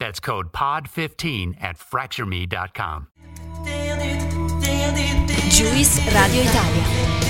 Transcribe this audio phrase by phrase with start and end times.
[0.00, 3.08] That's code POD15 at fractureme.com.
[5.50, 6.82] Juice Radio Italia,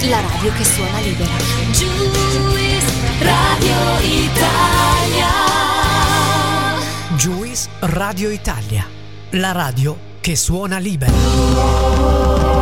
[0.08, 1.36] la radio che suona libera.
[1.72, 2.86] Juice
[3.18, 5.28] Radio Italia.
[7.16, 8.86] Juice Radio Italia,
[9.30, 12.59] la radio che suona libera.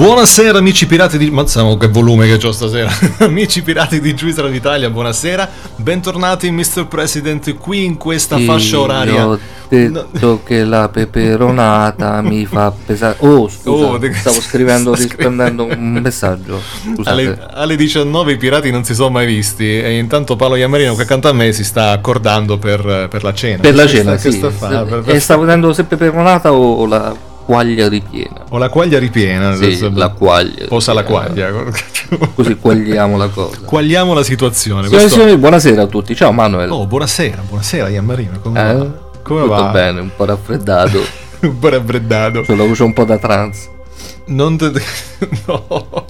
[0.00, 1.30] Buonasera amici pirati di...
[1.30, 2.90] Mazziamo che volume che ho stasera.
[3.20, 5.46] amici pirati di Juice Radio Italia, buonasera.
[5.76, 6.86] Bentornati Mr.
[6.88, 9.28] President qui in questa fascia oraria.
[9.28, 13.16] Ho detto che la peperonata mi fa pesare.
[13.18, 16.62] Oh, scusa, Oh, de- stavo scrivendo, sta rispondendo un messaggio.
[17.04, 21.02] Alle, alle 19 i pirati non si sono mai visti e intanto Paolo Iammarino che
[21.02, 23.60] accanto a me si sta accordando per, per la cena.
[23.60, 24.38] Per la cena, sta- sì.
[24.38, 24.82] sta a fare?
[24.86, 28.44] Per- per- E stavo vedendo se peperonata o la quaglia ripiena.
[28.50, 29.56] Ho la quaglia ripiena.
[29.56, 30.66] Sì, la quaglia.
[30.68, 31.50] Posa la quaglia.
[32.34, 33.58] Così quagliamo la cosa.
[33.64, 34.86] Quagliamo la situazione.
[34.86, 36.14] E Questo- signori, buonasera a tutti.
[36.14, 36.70] Ciao Manuel.
[36.70, 38.38] Oh, buonasera, buonasera Iammarino.
[38.40, 38.74] Come Eh?
[38.74, 38.86] va?
[39.22, 39.70] Come Tutto va?
[39.70, 41.02] bene, un po' raffreddato.
[41.40, 42.42] Un po' raffreddato.
[42.42, 43.68] C'ho la voce un po' da trans.
[44.26, 44.70] Non te-
[45.46, 46.06] no.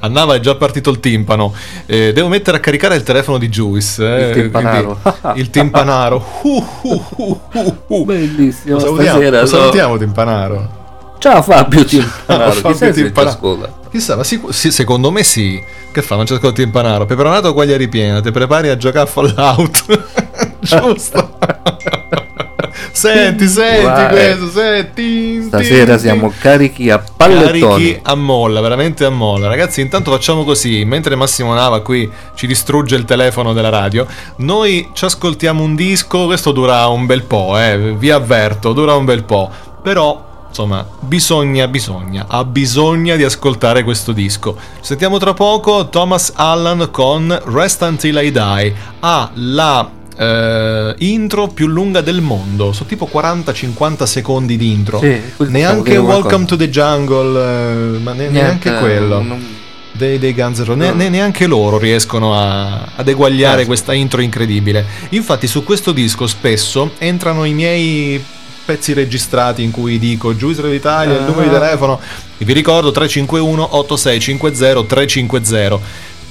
[0.00, 1.52] Annava è già partito il timpano.
[1.86, 4.04] Eh, devo mettere a caricare il telefono di Juice.
[4.04, 4.98] eh, Il timpanaro.
[5.02, 6.24] quindi- il timpanaro.
[6.42, 7.40] Uh, uh,
[7.88, 8.04] uh.
[8.04, 8.74] Bellissimo.
[8.74, 10.75] Lo salutiamo, Stasera lo salutiamo timpanaro.
[11.18, 12.52] Ciao Fabio Timpanaro.
[12.52, 13.84] Fabio Chissà se ci Timpanaro.
[13.90, 15.62] Chissà, ma sicu- sì, secondo me sì.
[15.92, 16.16] Che fa?
[16.16, 17.06] Il timpanaro.
[17.06, 18.20] Peperonato quaglia ripiena.
[18.20, 19.84] Ti prepari a giocare a Fallout.
[20.60, 21.38] Giusto.
[22.92, 24.08] senti, senti Vai.
[24.08, 25.42] questo, senti.
[25.42, 27.60] Stasera tin, siamo carichi a pallettoni.
[27.60, 29.48] Carichi a molla, veramente a molla.
[29.48, 34.06] Ragazzi, intanto facciamo così, mentre Massimo Nava qui ci distrugge il telefono della radio,
[34.36, 39.04] noi ci ascoltiamo un disco, questo dura un bel po', eh, vi avverto, dura un
[39.04, 39.50] bel po',
[39.82, 40.25] però
[40.56, 44.56] insomma, bisogna, bisogna, ha bisogno di ascoltare questo disco.
[44.80, 51.66] Sentiamo tra poco Thomas Allan con Rest Until I Die, ha la eh, intro più
[51.66, 54.98] lunga del mondo, sono tipo 40-50 secondi di intro.
[54.98, 59.44] Sì, Neanche Welcome to the Jungle, eh, ma ne- neanche Niente, quello non-
[59.92, 63.66] dei, dei Guns N' Roses, ne- ne- neanche loro riescono a, ad eguagliare Eh.
[63.66, 64.86] questa intro incredibile.
[65.10, 68.24] Infatti, su questo disco spesso entrano i miei
[68.66, 71.58] pezzi registrati in cui dico Juice Radio Italia, il numero di Ah.
[71.60, 72.00] telefono,
[72.36, 75.78] e vi ricordo 351 8650 350.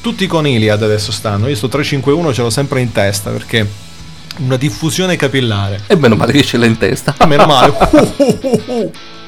[0.02, 3.68] Tutti con Iliad adesso stanno, io sto 351 ce l'ho sempre in testa perché
[4.38, 5.82] una diffusione capillare.
[5.88, 7.16] E meno male che ce l'ha in testa.
[7.18, 7.74] Ah, meno male.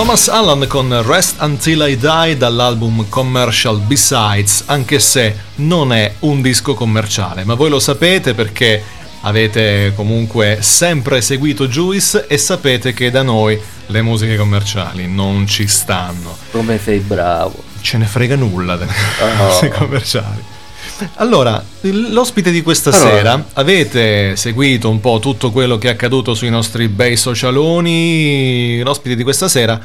[0.00, 6.40] Thomas Allen con Rest Until I Die dall'album Commercial Besides, anche se non è un
[6.40, 8.82] disco commerciale, ma voi lo sapete perché
[9.20, 15.66] avete comunque sempre seguito Juice e sapete che da noi le musiche commerciali non ci
[15.66, 16.34] stanno.
[16.50, 17.62] Come sei bravo.
[17.82, 19.44] Ce ne frega nulla delle Oh.
[19.48, 20.42] musiche commerciali.
[21.16, 23.10] Allora, l'ospite di questa Allora.
[23.10, 28.80] sera, avete seguito un po' tutto quello che è accaduto sui nostri bei socialoni?
[28.82, 29.80] L'ospite di questa sera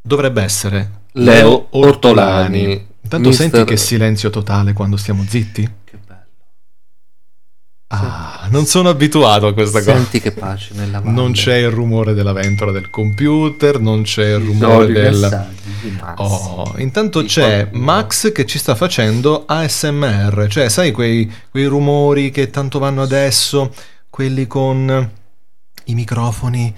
[0.00, 2.92] dovrebbe essere Leo Ortolani.
[3.02, 5.68] Intanto Mister- senti che silenzio totale quando stiamo zitti?
[7.88, 9.94] Ah, non sono abituato a questa cosa.
[9.94, 11.12] Senti che pace nella valle.
[11.12, 15.48] Non c'è il rumore della ventola del computer, non c'è il rumore soliti del...
[16.16, 17.84] Oh, intanto Di c'è qualcuno.
[17.84, 23.72] Max che ci sta facendo ASMR, cioè sai quei, quei rumori che tanto vanno adesso,
[24.10, 25.10] quelli con
[25.84, 26.74] i microfoni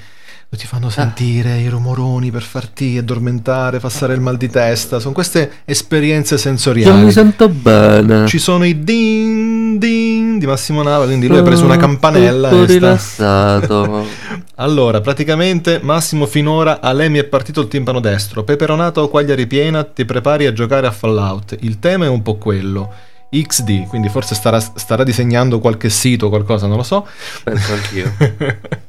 [0.51, 0.69] ti Ah.
[0.69, 6.35] fanno sentire i rumoroni per farti addormentare, passare il mal di testa, sono queste esperienze
[6.35, 7.13] Io mi sensoriali.
[7.13, 8.27] sento bene.
[8.27, 12.63] Ci sono i din din di Massimo Nava, quindi lui ha preso una campanella Tutto
[12.63, 12.73] e sta...
[12.75, 14.07] rilassato.
[14.59, 18.43] Allora, praticamente Massimo finora a lei mi è partito il timpano destro.
[18.43, 21.57] Peperonata o quaglia ripiena, ti prepari a giocare a Fallout.
[21.61, 22.91] Il tema è un po' quello.
[23.31, 27.07] XD, quindi forse starà, starà disegnando qualche sito o qualcosa, non lo so.
[27.45, 28.15] Penso anch'io.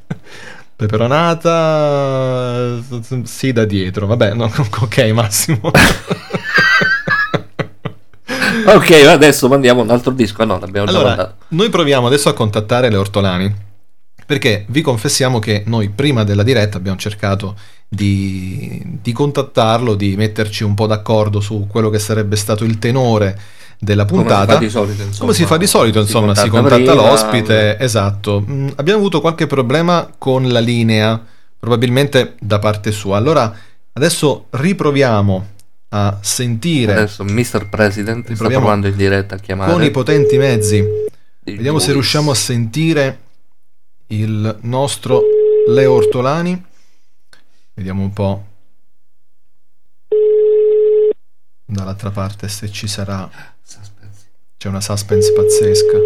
[0.78, 2.78] Peperonata,
[3.24, 4.06] sì, da dietro.
[4.06, 4.44] Vabbè, no,
[4.80, 5.72] ok, Massimo.
[8.64, 10.42] ok, adesso mandiamo un altro disco.
[10.42, 11.34] Ah no, l'abbiamo già Allora, mandato.
[11.48, 13.52] noi proviamo adesso a contattare le ortolani.
[14.24, 17.56] Perché vi confessiamo che noi prima della diretta abbiamo cercato
[17.88, 23.36] di, di contattarlo, di metterci un po' d'accordo su quello che sarebbe stato il tenore
[23.78, 24.58] della puntata.
[24.58, 25.32] Come si fa di solito, insomma.
[25.32, 28.44] Si fa di solito, insomma, si, contatta contatta prima, l'ospite, esatto.
[28.48, 31.22] Mm, abbiamo avuto qualche problema con la linea,
[31.58, 33.16] probabilmente da parte sua.
[33.16, 33.54] Allora,
[33.92, 35.46] adesso riproviamo
[35.90, 37.68] a sentire Adesso Mr.
[37.70, 39.72] President sta provando in diretta a chiamare.
[39.72, 41.96] con i potenti mezzi il Vediamo se Luis.
[41.96, 43.20] riusciamo a sentire
[44.08, 45.22] il nostro
[45.68, 46.62] Leo Ortolani.
[47.74, 48.44] Vediamo un po'
[51.70, 53.28] dall'altra parte se ci sarà.
[53.62, 54.26] Suspense.
[54.56, 55.98] C'è una suspense pazzesca.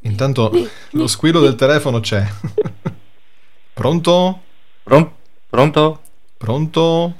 [0.00, 0.52] Intanto
[0.90, 2.24] lo squillo del telefono c'è.
[3.74, 4.42] Pronto?
[4.84, 5.12] Pron-
[5.48, 6.02] pronto?
[6.36, 7.14] Pronto?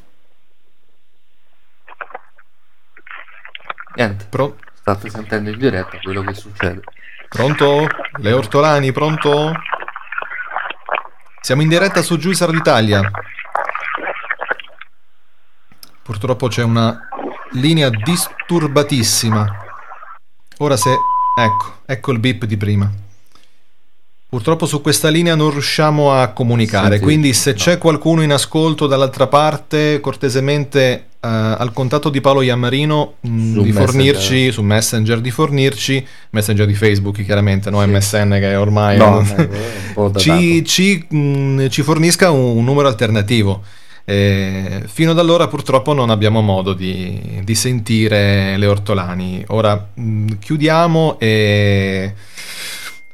[3.97, 4.27] Niente.
[4.29, 6.83] Pro- State sentendo in diretta quello che succede.
[7.29, 7.87] Pronto?
[8.19, 9.53] Leo Ortolani, pronto?
[11.41, 13.11] Siamo in diretta su Giuisar d'Italia.
[16.05, 16.99] Purtroppo c'è una
[17.53, 19.47] linea disturbatissima.
[20.59, 20.91] Ora se...
[21.37, 22.91] Ecco, ecco il beep di prima.
[24.29, 27.57] Purtroppo su questa linea non riusciamo a comunicare, Senti, quindi se no.
[27.57, 33.63] c'è qualcuno in ascolto dall'altra parte, cortesemente eh, al contatto di Paolo Iammarino mh, Su
[33.63, 33.85] di Messenger.
[33.87, 37.87] fornirci su Messenger di fornirci Messenger di Facebook chiaramente, no Sì.
[37.87, 39.49] MSN che ormai No, eh, è
[39.95, 40.19] un datato.
[40.19, 43.63] ci, ci, mh, ci fornisca un numero alternativo.
[44.07, 49.43] Eh, fino ad allora purtroppo non abbiamo modo di, di sentire le ortolani.
[49.49, 52.13] Ora mh, chiudiamo e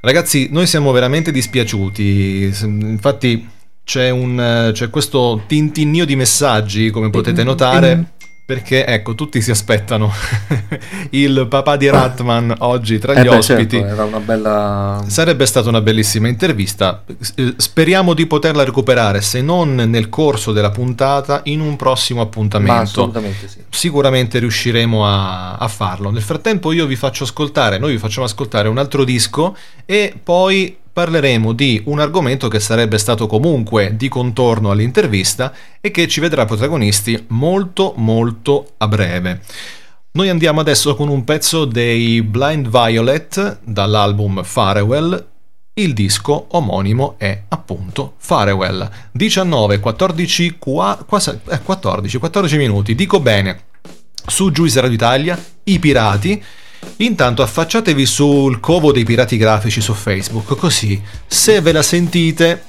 [0.01, 2.53] ragazzi, noi siamo veramente dispiaciuti.
[2.63, 3.49] Infatti
[3.85, 8.05] c'è, un, c'è questo tintinnio di messaggi, come potete notare.
[8.51, 10.13] Perché ecco, tutti si aspettano
[11.11, 13.77] il papà di Ratman oggi tra Eh gli beh, ospiti.
[13.79, 15.05] certo, era una bella...
[15.07, 17.05] Sarebbe stata una bellissima intervista.
[17.37, 22.81] Eh, Speriamo di poterla recuperare, se non nel corso della puntata, in un prossimo appuntamento.
[22.83, 23.59] assolutamente sì.
[23.69, 26.11] Sicuramente riusciremo a, a farlo.
[26.11, 30.77] Nel frattempo, io vi faccio ascoltare, noi vi facciamo ascoltare un altro disco e poi
[31.01, 36.45] parleremo di un argomento che sarebbe stato comunque di contorno all'intervista e che ci vedrà
[36.45, 39.41] protagonisti molto molto a breve.
[40.13, 45.27] Noi andiamo adesso con un pezzo dei Blind Violet dall'album Farewell.
[45.73, 48.87] Il disco omonimo è appunto Farewell.
[49.13, 52.95] 19, 14, qua- quasi- eh, 14, 14 minuti.
[52.95, 53.63] Dico bene.
[54.27, 56.45] Su Giuice Radio Italia, i pirati.
[56.97, 62.63] Intanto affacciatevi sul covo dei pirati grafici su Facebook, così se ve la sentite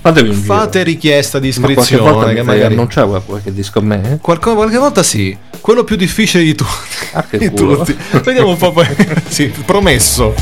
[0.00, 0.84] Fatevi un fate giro.
[0.84, 2.34] richiesta di Ma qualche iscrizione.
[2.34, 2.74] che magari...
[2.74, 4.12] annunciare qual- qualche disco a me?
[4.12, 4.18] eh?
[4.18, 6.70] Qualco- qualche volta sì, quello più difficile di tutti.
[7.12, 7.96] Ah, Di tutti.
[8.22, 8.86] Vediamo un po' poi.
[9.28, 10.34] sì, promesso.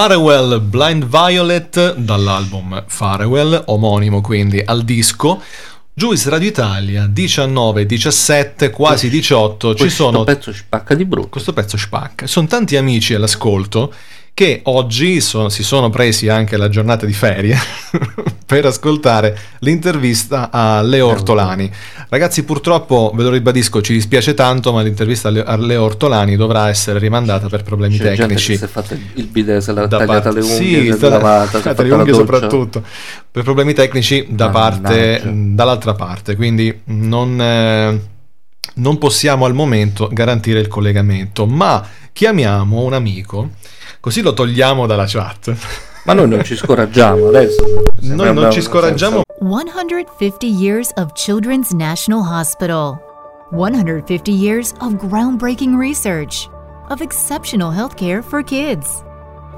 [0.00, 5.42] Farewell Blind Violet dall'album Farewell, omonimo quindi al disco.
[5.92, 9.74] Juice Radio Italia 19, 17, quasi 18.
[9.74, 11.30] Ci Questo sono pezzo spacca di brutto.
[11.30, 12.28] questo pezzo spacca.
[12.28, 13.92] Sono tanti amici all'ascolto
[14.38, 17.56] che oggi so- si sono presi anche la giornata di ferie
[18.46, 21.68] per ascoltare l'intervista a Leo Ortolani.
[22.08, 26.36] Ragazzi, purtroppo, ve lo ribadisco, ci dispiace tanto, ma l'intervista a Le- a Leo Ortolani
[26.36, 28.52] dovrà essere rimandata per problemi C'è gente tecnici.
[28.52, 30.92] che si è fatta il bidet, se l'ha Da tagliata parte- le unghie, sì, è
[30.92, 32.82] sta- lavata, le unghie soprattutto.
[33.32, 36.36] Per problemi tecnici da parte, dall'altra parte.
[36.36, 38.00] Quindi non, eh,
[38.78, 43.50] non possiamo al momento garantire il collegamento ma chiamiamo un amico
[44.00, 45.54] così lo togliamo dalla chat
[46.04, 47.62] Ma noi non ci scoraggiamo adesso.
[48.00, 52.98] noi non ci scoraggiamo 150 years of Children's National Hospital.
[53.50, 56.48] 150 years of groundbreaking research,
[56.88, 59.02] of exceptional healthcare for kids,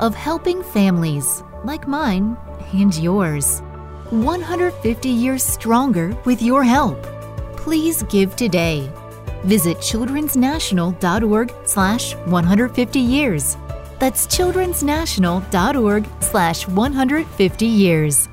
[0.01, 2.37] of helping families like mine
[2.73, 3.63] and yours.
[4.11, 7.01] 150 years stronger with your help.
[7.57, 8.91] Please give today.
[9.45, 13.57] Visit childrensnational.org slash 150 years.
[13.99, 18.29] That's childrensnational.org slash 150 years.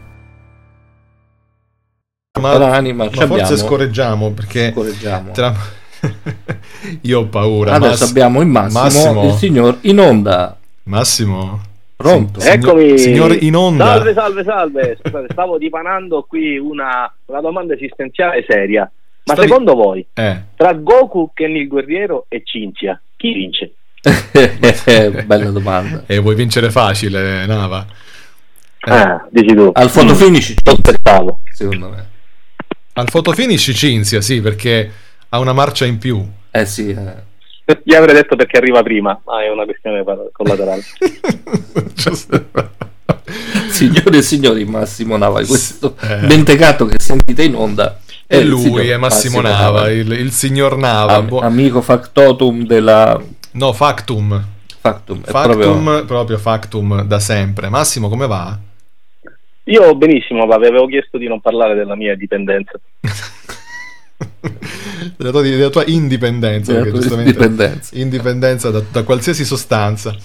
[2.40, 3.36] ma, l'anima ma abbiamo.
[3.36, 5.32] forse scorreggiamo perché Scorreggiamo.
[5.32, 5.56] tra-
[7.02, 10.56] io ho paura Adesso Mass- abbiamo in Massimo, Massimo il signor in onda.
[10.84, 11.62] Massimo
[11.96, 12.40] Pronto?
[12.40, 12.98] Signor- Eccomi.
[13.00, 14.98] signor in onda Salve, salve, salve.
[15.02, 18.90] Scusate, stavo dipanando qui una, una domanda esistenziale seria.
[19.28, 23.74] Ma Stavi- secondo voi, eh tra Goku, Ken il guerriero e Cinzia, chi vince?
[25.26, 26.04] Bella domanda.
[26.06, 27.86] e vuoi vincere facile Nava
[28.86, 28.92] Eh.
[28.92, 29.70] Ah, dici tu.
[29.74, 31.40] Al foto finish, Lo aspettavo.
[31.54, 32.06] secondo me.
[32.94, 34.90] Al fotofinish Cinzia, sì, perché
[35.30, 36.26] ha una marcia in più.
[36.52, 37.26] Eh sì, eh.
[37.84, 40.82] Gli avrei detto perché arriva prima, ma è una questione collaterale.
[43.70, 46.22] Signore e signori, Massimo Nava, questo Eh.
[46.28, 51.16] mentecato che sentite in onda E il lui è Massimo Nava, il, il signor Nava.
[51.16, 54.46] Am- Buo- amico factotum della no, Factum.
[54.80, 56.38] Factum, è Factum, proprio proprio...
[56.38, 57.70] Factum da sempre.
[57.70, 58.58] Massimo, come va?
[59.64, 62.80] Io benissimo, ma vi avevo chiesto di non parlare della mia dipendenza.
[65.18, 66.72] della, tua, della tua indipendenza.
[66.72, 67.98] Della perché tua giustamente indipendenza.
[67.98, 70.16] indipendenza da, da qualsiasi sostanza.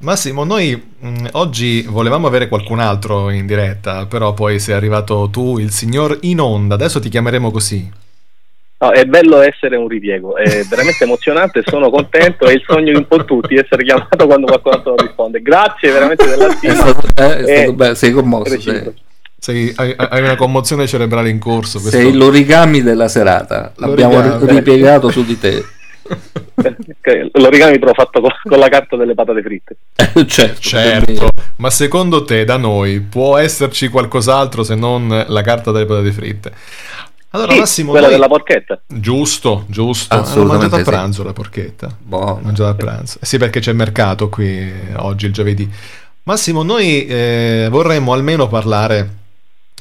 [0.00, 5.58] Massimo, noi mh, oggi volevamo avere qualcun altro in diretta, però poi sei arrivato tu,
[5.58, 6.74] il signor in onda.
[6.74, 7.90] Adesso ti chiameremo così.
[8.82, 12.96] No, è bello essere un ripiego, è veramente emozionante, sono contento, è il sogno di
[12.96, 15.42] un po' tutti essere chiamato quando qualcun altro risponde.
[15.42, 16.74] Grazie veramente della è stima.
[16.74, 18.94] stato, eh, è stato bello, sei commosso, sei.
[19.38, 21.78] Sei- hai, hai una commozione cerebrale in corso.
[21.78, 24.46] questo- sei l'origami della serata, l'abbiamo L'origami.
[24.50, 25.62] ripiegato su di te.
[27.34, 29.76] L'origami però fatto con, con la carta delle patate fritte.
[30.26, 35.86] certo, Certo, ma secondo te da noi può esserci qualcos'altro se non la carta delle
[35.86, 36.52] patate fritte?
[37.32, 38.80] Allora, Sì, Massimo, quella noi- della porchetta.
[38.88, 40.14] giusto, giusto.
[40.16, 40.84] Hanno mangiato a sì.
[40.84, 41.96] pranzo la porchetta.
[41.98, 42.40] Buono.
[42.42, 43.18] Mangiato a pranzo.
[43.22, 45.70] Eh Sì, perché c'è mercato qui eh, oggi, il giovedì.
[46.24, 49.08] Massimo, noi eh, vorremmo almeno parlare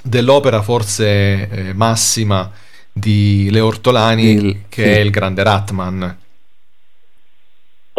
[0.01, 2.49] dell'opera forse eh, massima
[2.91, 4.89] di Leo Ortolani, Il- che sì.
[4.89, 6.17] è il grande Ratman.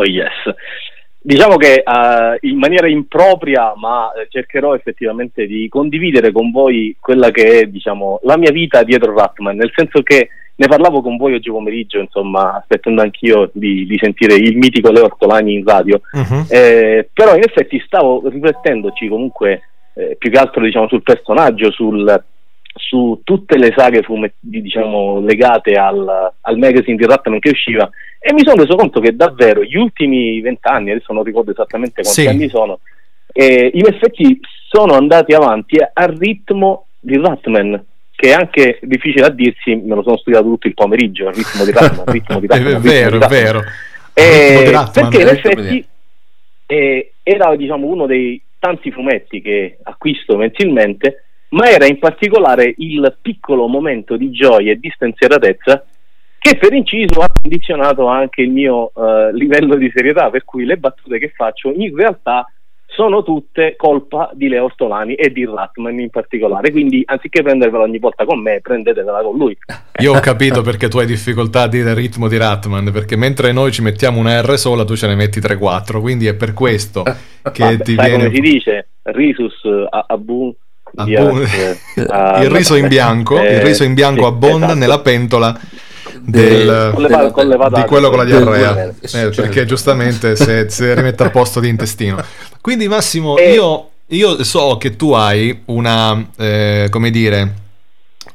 [0.01, 0.33] Oh yes.
[1.23, 7.31] Diciamo che eh, in maniera impropria, ma eh, cercherò effettivamente di condividere con voi quella
[7.31, 11.35] che è, diciamo, la mia vita dietro Ratman, nel senso che ne parlavo con voi
[11.35, 16.01] oggi pomeriggio, insomma, aspettando anch'io di, di sentire il mitico Leo Ortolani in radio.
[16.13, 16.47] Mhm.
[16.49, 19.63] Eh, però in effetti stavo riflettendoci comunque
[19.95, 22.25] eh, più che altro diciamo, sul personaggio, sul,
[22.75, 27.89] su tutte le saghe fume- di- diciamo, legate al, al magazine di Ratman che usciva
[28.19, 32.21] e mi sono reso conto che davvero gli ultimi vent'anni, adesso non ricordo esattamente quanti
[32.21, 32.27] Sì.
[32.29, 32.81] anni sono,
[33.33, 39.31] eh, in effetti sono andati avanti al ritmo di Ratman che è anche difficile a
[39.31, 42.47] dirsi, me lo sono studiato tutto il pomeriggio, il ritmo di Ratman, il ritmo di
[42.47, 43.63] È Ratman, ritmo vero, è vero.
[44.13, 45.87] Eh, Ratman, perché in eh, effetti
[46.67, 53.17] eh, era diciamo, uno dei tanti fumetti che acquisto mensilmente, ma era in particolare il
[53.21, 55.85] piccolo momento di gioia e di spensieratezza
[56.39, 60.79] che per inciso ha condizionato anche il mio eh, livello di serietà, per cui le
[60.79, 62.47] battute che faccio in realtà
[62.87, 67.99] sono tutte colpa di Leo Ortolani e di Ratman in particolare, quindi anziché prendervela ogni
[67.99, 69.57] volta con me, prendetevela con lui.
[70.01, 73.53] Io ho capito perché tu hai difficoltà a dire il ritmo di Ratman, perché mentre
[73.53, 77.03] noi ci mettiamo una R sola, tu ce ne metti 3-4, quindi è per questo
[77.53, 78.25] che Vabbè, ti sai viene...
[78.25, 78.89] come si dice?
[79.03, 80.05] Risus a,
[80.97, 81.45] Abu Abu-
[82.09, 85.59] ah, il riso in bianco, il riso in bianco abbonda nella pentola
[86.21, 89.43] del- Con le con le di quello con la diarrea, del- eh, certo.
[89.43, 92.23] perché giustamente se, se rimette a posto l'intestino.
[92.61, 93.53] Quindi Massimo, Eh.
[93.53, 97.55] io, io so che tu hai una, eh, come dire,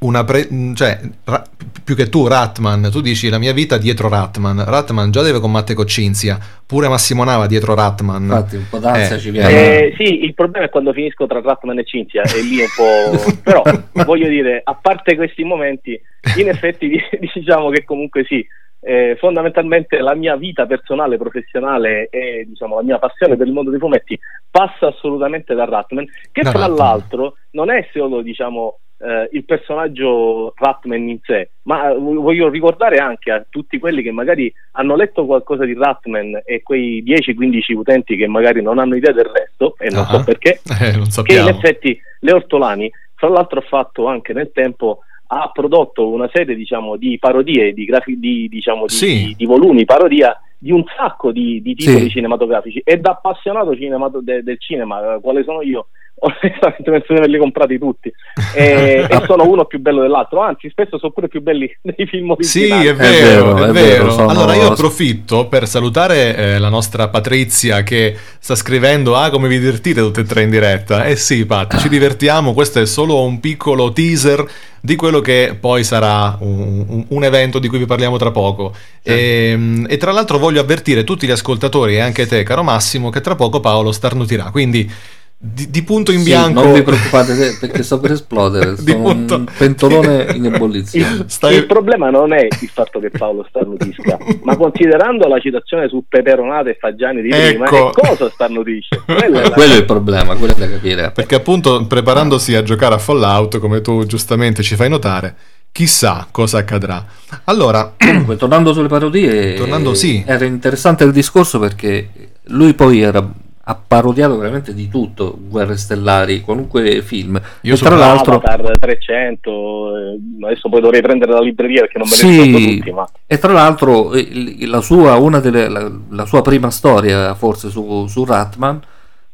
[0.05, 1.43] una pre- cioè, ra-
[1.83, 4.63] più che tu, Ratman, tu dici la mia vita dietro Ratman.
[4.65, 8.23] Ratman già deve combattere con Cinzia, pure Massimo Nava dietro Ratman.
[8.23, 9.49] Infatti un po' d'ansia Eh, ci viene.
[9.49, 12.69] Eh, sì, il problema è quando finisco tra Ratman e Cinzia e lì è un
[12.75, 13.33] po'...
[13.43, 13.61] però
[14.05, 15.99] voglio dire, a parte questi momenti,
[16.37, 16.89] in effetti
[17.33, 18.45] diciamo che comunque sì,
[18.85, 23.71] eh, fondamentalmente la mia vita personale, professionale e diciamo la mia passione per il mondo
[23.71, 24.17] dei fumetti
[24.51, 26.77] passa assolutamente da Ratman, che Da tra Ratman.
[26.77, 32.97] l'altro non è solo diciamo eh, il personaggio Ratman in sé, ma eh, voglio ricordare
[32.97, 38.15] anche a tutti quelli che magari hanno letto qualcosa di Ratman e quei 10-15 utenti
[38.15, 40.13] che magari non hanno idea del resto, e non Ah.
[40.19, 44.51] so perché, Eh, non che in effetti Leo Ortolani, fra l'altro, ha fatto anche nel
[44.53, 44.99] tempo.
[45.27, 49.23] Ha prodotto una serie diciamo, di parodie, di, grafi- di, diciamo, di, Sì.
[49.25, 52.09] di- di volumi parodia di un sacco di, di titoli Sì.
[52.09, 57.17] cinematografici e da appassionato cinemato- de- del cinema, eh, quale sono io, onestamente penso di
[57.19, 58.11] averli comprati tutti
[58.55, 62.35] e, e sono uno più bello dell'altro, anzi spesso sono pure più belli dei film
[62.39, 62.87] Sì, originali.
[62.87, 64.09] è vero, è vero, vero.
[64.11, 69.47] sono- Allora io approfitto per salutare eh, la nostra Patrizia che sta scrivendo Ah, come
[69.47, 71.03] vi divertite tutte e tre in diretta.
[71.05, 74.43] Eh sì, Pat, ci divertiamo, questo è solo un piccolo teaser
[74.85, 78.73] di quello che poi sarà un, un- evento di cui vi parliamo tra poco.
[79.01, 83.19] E, e tra l'altro voglio avvertire tutti gli ascoltatori e anche te, caro Massimo, che
[83.19, 84.51] tra poco Paolo starnutirà.
[84.51, 84.89] Quindi
[85.37, 86.63] di, di punto in Sì, bianco...
[86.63, 88.75] non vi preoccupate perché sto per esplodere.
[88.81, 91.13] Di Sono punto- un pentolone in ebollizione.
[91.15, 95.87] Il, Stai- il problema non è il fatto che Paolo starnutisca, ma considerando la citazione
[95.87, 97.89] su peperonate e fagiani di prima, Ecco.
[97.89, 99.01] e cosa starnutisce?
[99.05, 101.11] Quella è la- Quello è il problema, quello è da capire.
[101.11, 105.35] Perché appunto preparandosi a giocare a Fallout, come tu giustamente ci fai notare,
[105.71, 107.05] chissà cosa accadrà.
[107.43, 110.23] Allora, Comunque, tornando sulle parodie, Tornando, sì.
[110.25, 112.09] era interessante il discorso perché
[112.45, 113.27] lui poi era
[113.67, 117.41] ha parodiato veramente di tutto, Guerre Stellari, qualunque film.
[117.61, 121.97] Io e sono tra l'altro, Avatar 300, eh, adesso poi dovrei prendere la libreria perché
[121.97, 122.41] non me ne Sì.
[122.43, 126.69] ricordo tutti, ma e tra l'altro eh, la sua, una delle, la, la sua prima
[126.69, 128.79] storia, forse su, su Ratman,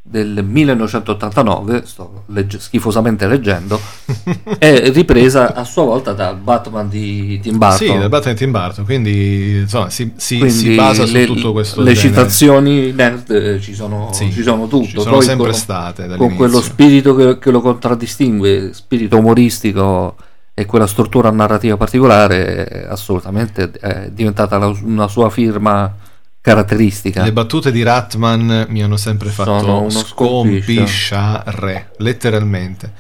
[0.04, 3.80] del 1989, sto legge- schifosamente leggendo,
[4.58, 7.78] è ripresa a sua volta da Batman di Tim Burton.
[7.78, 11.26] sì, da Batman e Tim Burton, quindi insomma si, si- Quindi si basa su le,
[11.26, 12.10] tutto questo le genere.
[12.16, 16.02] citazioni nerd eh, ci sono, Sì, ci sono tutto ci sono Poi sempre con, state
[16.08, 16.38] con dall'inizio.
[16.38, 20.16] quello spirito che, che lo contraddistingue spirito umoristico
[20.54, 25.94] e quella struttura narrativa particolare assolutamente è diventata la- una sua firma
[26.42, 32.92] caratteristica Le battute di Ratman mi hanno sempre Sono fatto uno scompisciare, letteralmente.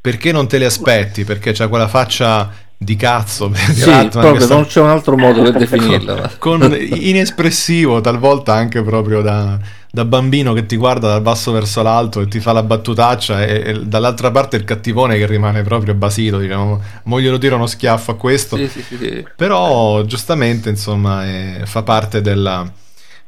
[0.00, 1.24] Perché non te le aspetti?
[1.24, 5.16] Perché c'ha quella faccia di cazzo di sì, Ratman proprio sta- non c'è un altro
[5.16, 9.58] modo per definirla ma- con inespressivo, talvolta anche proprio da,
[9.90, 13.62] da bambino che ti guarda dal basso verso l'alto e ti fa la battutaccia e,
[13.64, 18.10] e dall'altra parte il cattivone che rimane proprio basito, diciamo, mo glielo tiro uno schiaffo
[18.10, 18.56] a questo.
[18.56, 19.26] Sì, sì, sì, sì.
[19.34, 22.70] Però giustamente insomma è- fa parte della,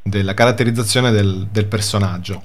[0.06, 2.42] della caratterizzazione del, del personaggio.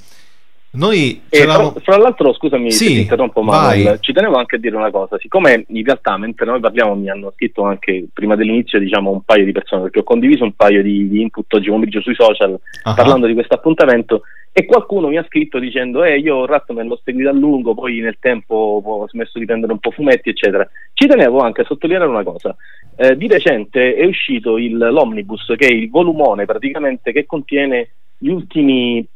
[0.74, 1.76] Noi E c'eravamo...
[1.84, 3.80] fra, l'altro, scusami Sì, se ti interrompo, vai.
[3.84, 5.18] Manuel, ci tenevo anche a dire una cosa.
[5.20, 9.44] Siccome in realtà mentre noi parliamo mi hanno scritto anche prima dell'inizio diciamo un paio
[9.44, 12.94] di persone, perché ho condiviso un paio di, di input oggi pomeriggio sui social Ah,
[12.94, 14.22] parlando di questo appuntamento
[14.54, 18.18] e qualcuno mi ha scritto dicendo eh io Ratman l'ho seguito a lungo, poi nel
[18.20, 20.68] tempo ho smesso di prendere un po' fumetti eccetera.
[20.94, 22.56] Ci tenevo anche a sottolineare una cosa.
[22.98, 28.30] Eh, di recente è uscito il, l'Omnibus, che è il volumone praticamente che contiene gli
[28.30, 29.08] ultimi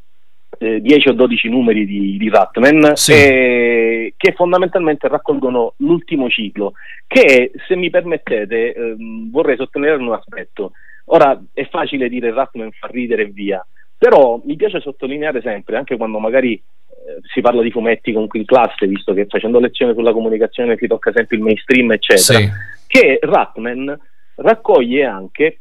[0.58, 3.12] eh, 10 o 12 numeri di, di Ratman Sì.
[3.12, 6.74] eh, che fondamentalmente raccolgono l'ultimo ciclo
[7.08, 10.72] che se mi permettete ehm, vorrei sottolineare un aspetto
[11.06, 13.66] ora è facile dire Ratman fa ridere e via
[13.98, 18.46] però mi piace sottolineare sempre anche quando magari eh, si parla di fumetti comunque in
[18.46, 22.50] classe visto che facendo lezione sulla comunicazione si tocca sempre il mainstream eccetera Sì.
[22.88, 23.98] che Ratman
[24.36, 25.60] raccoglie anche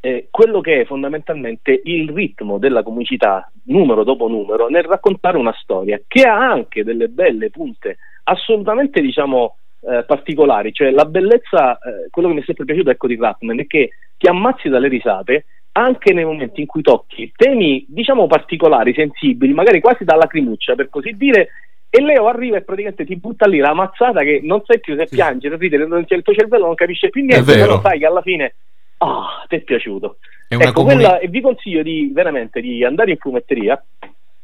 [0.00, 5.54] eh, quello che è fondamentalmente il ritmo della comicità numero dopo numero nel raccontare una
[5.58, 12.08] storia che ha anche delle belle punte assolutamente diciamo eh, particolari, cioè la bellezza, eh,
[12.10, 15.44] quello che mi è sempre piaciuto ecco di Ratman è che ti ammazzi dalle risate
[15.76, 20.88] anche nei momenti in cui tocchi temi diciamo particolari, sensibili, magari quasi da lacrimuccia per
[20.88, 21.48] così dire
[21.90, 25.06] e Leo arriva e praticamente ti butta lì la mazzata che non sai più se
[25.08, 28.22] piangere, ridere, non c'è il tuo cervello non capisce più niente, però sai che alla
[28.22, 28.54] fine
[28.98, 30.18] ah, ti è piaciuto.
[30.48, 33.80] È ecco, comuni- quella, e vi consiglio di veramente di andare in fumetteria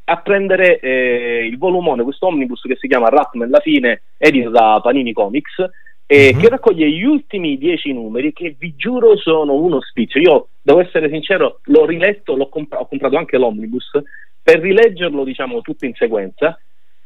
[0.04, 4.80] a prendere eh, il volumone, questo omnibus che si chiama Ratman la fine, edito da
[4.82, 5.56] Panini Comics,
[6.12, 6.40] e Mhm.
[6.40, 10.20] che raccoglie gli ultimi dieci numeri che vi giuro sono uno spizio.
[10.20, 13.90] Io devo essere sincero, l'ho riletto, l'ho compra- ho comprato anche l'omnibus
[14.42, 16.58] per rileggerlo diciamo tutto in sequenza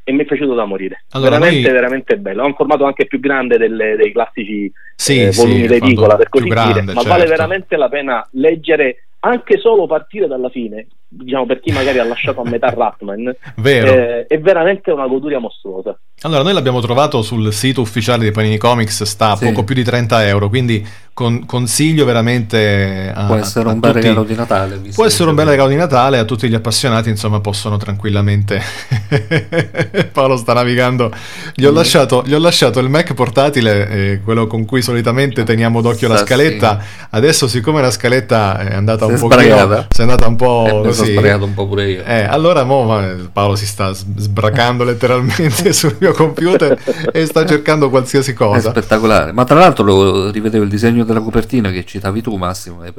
[0.03, 1.05] e mi è piaciuto da morire.
[1.11, 2.43] Allora, veramente, noi- veramente bello.
[2.45, 6.17] È un formato anche più grande delle- dei classici Sì, eh, sì, volumi il d'edicola,
[6.17, 7.09] per così grande, dire, ma certo.
[7.11, 12.05] vale veramente la pena leggere anche solo partire dalla fine, diciamo per chi magari ha
[12.05, 13.93] lasciato a metà Ratman, Vero.
[13.93, 15.97] eh, è veramente una goduria mostruosa.
[16.23, 19.47] Allora, noi l'abbiamo trovato sul sito ufficiale di Panini Comics, sta a Sì.
[19.47, 23.93] poco più di 30 euro, quindi con- consiglio veramente a Può essere a un bel
[23.93, 24.81] tutti- regalo di Natale.
[24.95, 28.61] Può essere un bel regalo di Natale a tutti gli appassionati, insomma, possono tranquillamente.
[30.13, 31.11] Paolo sta navigando.
[31.55, 31.75] Gli ho, Mm.
[31.75, 36.17] lasciato, gli ho lasciato il Mac portatile, eh, quello con cui solitamente teniamo d'occhio la
[36.19, 36.83] Sa, scaletta.
[37.11, 41.27] Adesso, siccome la scaletta è andata Si un po' è andata un po' sono così.
[41.27, 42.05] sbagliato un po' pure io.
[42.05, 46.79] Eh, allora mo, ma, Paolo si sta sbracando letteralmente sul mio computer
[47.13, 48.71] e sta cercando qualsiasi È cosa.
[48.71, 49.33] spettacolare.
[49.33, 52.83] Ma tra l'altro lo rivedevo il disegno della copertina che citavi tu, Massimo.
[52.83, 52.93] È,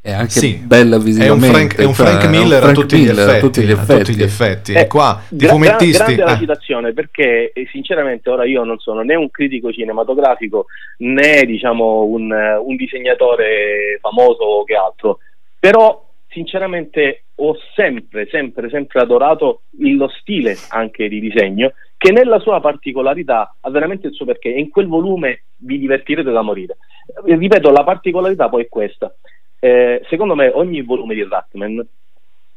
[0.00, 1.48] è anche Sì, bella È un visivamente.
[1.48, 3.60] Frank, è un cioè, Frank è un Miller, a, tutti gli Miller effetti, a tutti
[3.62, 4.14] gli a tutti effetti.
[4.14, 4.72] gli effetti.
[4.72, 5.98] Eh, E qua, di gra- gra- fumettisti...
[6.14, 10.66] grande la eh, citazione perché eh, sinceramente ora io non sono né un critico cinematografico
[10.98, 15.18] né diciamo un, eh, un disegnatore famoso che altro,
[15.58, 22.60] però sinceramente ho sempre, sempre, sempre adorato lo stile anche di disegno che nella sua
[22.60, 26.76] particolarità ha veramente il suo perché e in quel volume vi divertirete da morire.
[27.24, 29.12] Ripeto, la particolarità poi è questa.
[29.58, 31.84] Eh, secondo me ogni volume di Ratman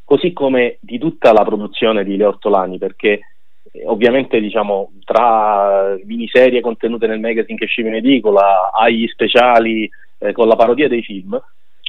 [0.03, 3.19] così come di tutta la produzione di Leo Ortolani, perché
[3.71, 10.34] eh, ovviamente diciamo tra miniserie contenute nel magazine che esce in edicola agli speciali eh,
[10.34, 11.41] con la parodia dei film,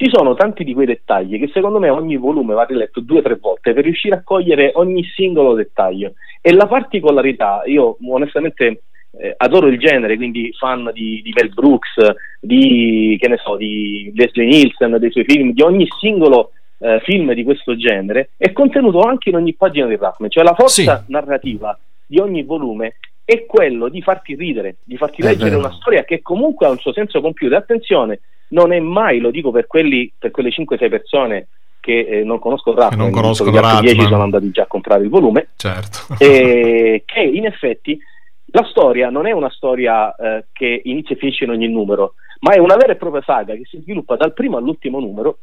[0.03, 3.23] ci sono tanti di quei dettagli che secondo me ogni volume va riletto due o
[3.23, 6.15] tre volte per riuscire a cogliere ogni singolo dettaglio.
[6.41, 8.83] E la particolarità, io onestamente
[9.17, 14.11] eh, adoro il genere, quindi fan di, di Mel Brooks, di, che ne so, di
[14.17, 19.03] Leslie Nielsen, dei suoi film, di ogni singolo eh, film di questo genere, è contenuto
[19.03, 21.13] anche in ogni pagina di Ratman, cioè la forza Sì.
[21.13, 26.23] narrativa di ogni volume è quello di farti ridere, di farti leggere una storia che
[26.23, 27.57] comunque ha un suo senso compiuto.
[27.57, 31.49] Attenzione, non è mai, lo dico per, quelli, per quelle 5-6 persone
[31.81, 34.09] che eh, non conoscono Ratman, non che gli altri 10 Ratman.
[34.09, 36.15] sono andati già a comprare il volume, Certo.
[36.19, 37.99] e che in effetti
[38.47, 42.53] la storia non è una storia eh, che inizia e finisce in ogni numero, ma
[42.53, 45.39] è una vera e propria saga che si sviluppa dal primo all'ultimo numero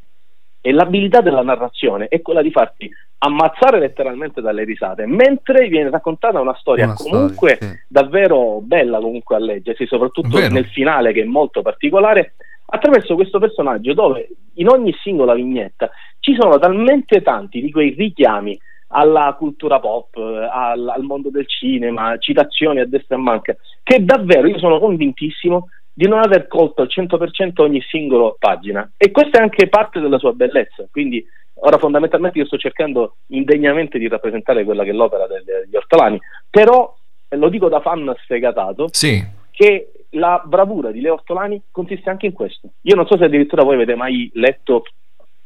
[0.61, 6.39] e l'abilità della narrazione è quella di farti ammazzare letteralmente dalle risate, mentre viene raccontata
[6.39, 7.83] una storia Una comunque storia, sì.
[7.87, 10.53] davvero bella comunque a leggersi, soprattutto Vero.
[10.53, 16.35] nel finale che è molto particolare, attraverso questo personaggio dove in ogni singola vignetta ci
[16.37, 18.59] sono talmente tanti di quei richiami
[18.91, 24.47] alla cultura pop, al, al mondo del cinema, citazioni a destra e manca, che davvero
[24.47, 25.67] io sono convintissimo
[25.99, 28.89] di non aver colto al 100% ogni singola pagina.
[28.95, 31.21] E questa è anche parte della sua bellezza, quindi
[31.55, 36.17] ora fondamentalmente io sto cercando indegnamente di rappresentare quella che è l'opera degli ortolani,
[36.49, 36.95] però
[37.27, 42.27] eh, lo dico da fan sfegatato, Sì, che la bravura di Leo Ortolani consiste anche
[42.27, 42.69] in questo.
[42.83, 44.83] Io non so se addirittura voi avete mai letto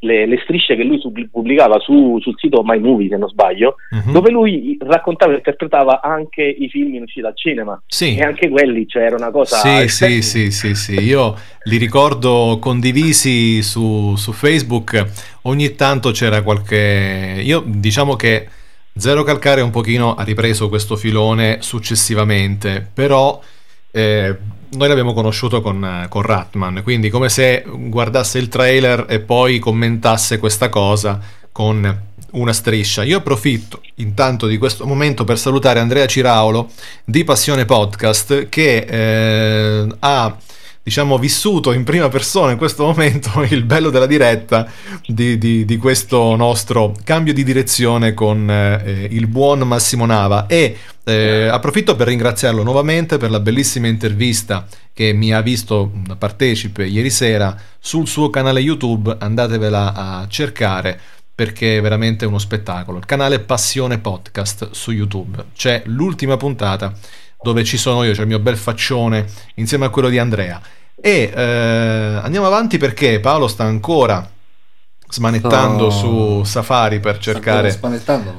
[0.03, 0.99] le, le strisce che lui
[1.31, 4.11] pubblicava su- sul sito My Movie, se non sbaglio, Mhm.
[4.11, 7.81] dove lui raccontava e interpretava anche i film in uscita al cinema.
[7.87, 8.15] Sì.
[8.15, 9.57] E anche quelli, cioè era una cosa...
[9.57, 15.05] Sì, sì, sì, sì, sì, io li ricordo condivisi su, su Facebook,
[15.43, 17.41] ogni tanto c'era qualche...
[17.43, 18.47] Io diciamo che
[18.95, 23.39] Zero Calcare un pochino ha ripreso questo filone successivamente, però
[23.91, 24.35] eh,
[24.75, 30.37] noi l'abbiamo conosciuto con, con Ratman, quindi come se guardasse il trailer e poi commentasse
[30.37, 31.19] questa cosa
[31.51, 33.03] con una striscia.
[33.03, 36.69] Io approfitto intanto di questo momento per salutare Andrea Ciraulo
[37.03, 40.37] di Passione Podcast che eh, ha
[40.83, 44.69] diciamo vissuto in prima persona in questo momento il bello della diretta
[45.07, 50.77] di, di- di questo nostro cambio di direzione con eh, il buon Massimo Nava e
[51.05, 57.09] eh, approfitto per ringraziarlo nuovamente per la bellissima intervista che mi ha visto partecipe ieri
[57.09, 60.99] sera sul suo canale YouTube andatevela a cercare
[61.35, 62.99] perché è veramente uno spettacolo.
[62.99, 65.45] Il canale Passione Podcast su YouTube.
[65.55, 66.93] C'è l'ultima puntata
[67.43, 69.25] dove ci sono io, c'è il mio bel faccione
[69.55, 70.61] insieme a quello di Andrea.
[70.99, 74.27] E eh, andiamo avanti perché Paolo sta ancora
[75.09, 77.89] smanettando Sto- su Safari per cercare so.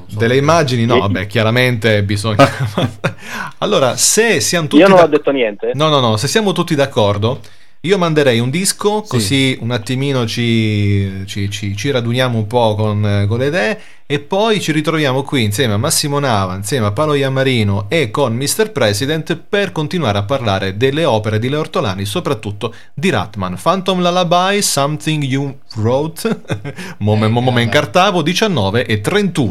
[0.09, 0.87] delle immagini.
[0.87, 2.49] No, vabbè, chiaramente bisogna.
[3.59, 5.71] allora, se siamo tutti Io non ho detto niente.
[5.75, 7.41] No, no, no, se siamo tutti d'accordo,
[7.85, 9.09] Io manderei un disco, Sì.
[9.11, 13.79] così un attimino ci, ci- ci- ci raduniamo un po' con, eh, con le idee
[14.07, 18.35] e poi ci ritroviamo qui insieme a Massimo Nava, insieme a Paolo Iammarino e con
[18.35, 18.71] Mr.
[18.73, 23.59] President per continuare a parlare delle opere di Leo Ortolani, soprattutto di Ratman.
[23.63, 26.41] Phantom Lullaby, Something You Wrote,
[27.01, 27.61] Mome, Eh, Mome vabbè.
[27.61, 29.51] Incartavo, 19 e 31.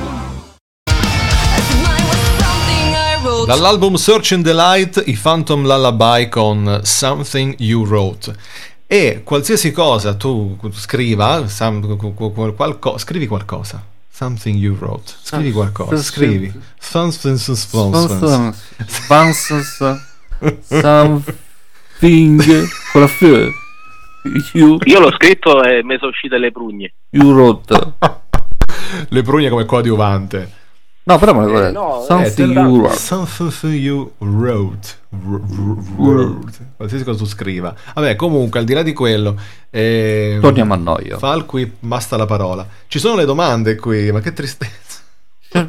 [3.21, 3.45] Wrote.
[3.47, 8.35] Dall'album Search and Delight, i Phantom Lullaby con Something You Wrote.
[8.87, 11.45] E qualsiasi cosa tu scriva,
[12.55, 13.85] qualco- scrivi qualcosa.
[14.13, 15.13] Something you wrote.
[15.23, 15.89] Scrivi Ah, qualcosa.
[15.91, 16.53] cosa Scrivi.
[16.79, 18.53] Something suspense.
[18.85, 19.99] Sponsors
[20.67, 22.43] something
[22.91, 23.49] con la F.
[24.53, 26.93] You, Io l'ho scritto e mi sono uscite le prugne.
[27.11, 27.93] you wrote.
[29.09, 30.51] Le prugne come coadiuvante.
[31.03, 32.95] No, però me lo Eh, no, Something eh, you wrote.
[32.95, 34.99] Something you wrote.
[35.97, 36.67] Wrote.
[36.77, 37.73] Qualsiasi cosa tu scriva.
[37.95, 39.35] Vabbè, comunque, al di là di quello.
[39.71, 41.11] eh, Torniamo a noi.
[41.17, 42.67] Falqui, basta la parola.
[42.87, 44.99] Ci sono le domande qui, ma che tristezza.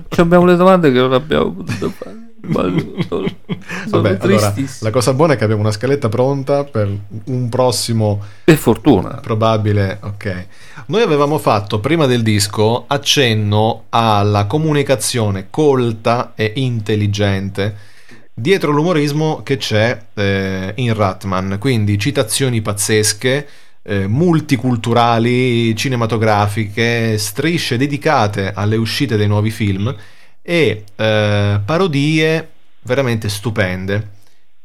[0.08, 2.21] Ci abbiamo le domande che non abbiamo potuto fare.
[3.88, 6.90] Vabbè, allora, la cosa buona è che abbiamo una scaletta pronta per
[7.24, 9.20] un prossimo Per fortuna.
[9.20, 9.98] probabile.
[10.02, 10.46] Ok.
[10.86, 17.90] Noi avevamo fatto prima del disco accenno alla comunicazione colta e intelligente
[18.34, 21.58] dietro l'umorismo che c'è eh, in Ratman.
[21.60, 23.46] Quindi citazioni pazzesche,
[23.82, 29.94] eh, multiculturali, cinematografiche, strisce dedicate alle uscite dei nuovi film
[30.42, 32.50] e eh, parodie
[32.82, 34.10] veramente stupende,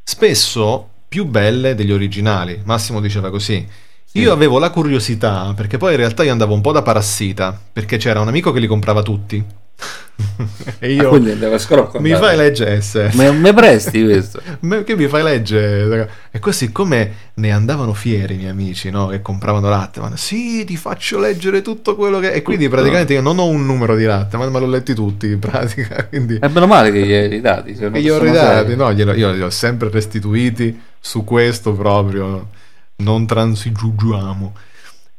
[0.03, 2.59] spesso più belle degli originali.
[2.65, 3.65] Massimo diceva così.
[4.13, 7.97] Io avevo la curiosità, perché poi in realtà io andavo un po' da parassita, perché
[7.97, 9.45] c'era un amico che li comprava tutti.
[10.80, 11.99] e Ah, io scrocco.
[11.99, 13.13] mi fai leggere SS.
[13.13, 14.41] Me, me presti questo?
[14.61, 16.09] Ma che mi fai leggere?
[16.32, 19.07] E così come ne andavano fieri i miei amici, no?
[19.07, 20.17] Che compravano Ratman.
[20.17, 22.32] Sì, ti faccio leggere tutto quello che...
[22.32, 25.39] E quindi praticamente io non ho un numero di Ratman, ma l'ho letti tutti in
[25.39, 26.05] pratica.
[26.09, 26.38] Quindi...
[26.38, 27.71] È meno male che gli hai ridati.
[27.71, 32.49] E gli ho ridati, no, glielo- io li ho sempre restituiti su questo proprio.
[32.97, 34.53] Non transigiugiamo.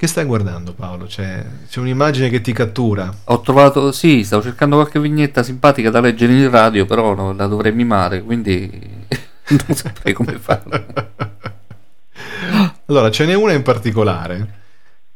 [0.00, 1.06] Che stai guardando Paolo?
[1.06, 3.12] C'è, c'è un'immagine che ti cattura.
[3.24, 7.48] Ho trovato, sì, stavo cercando qualche vignetta simpatica da leggere in radio, però no, la
[7.48, 8.70] dovrei mimare, quindi
[9.66, 10.86] non saprei come farlo.
[12.86, 14.60] Allora, ce n'è una in particolare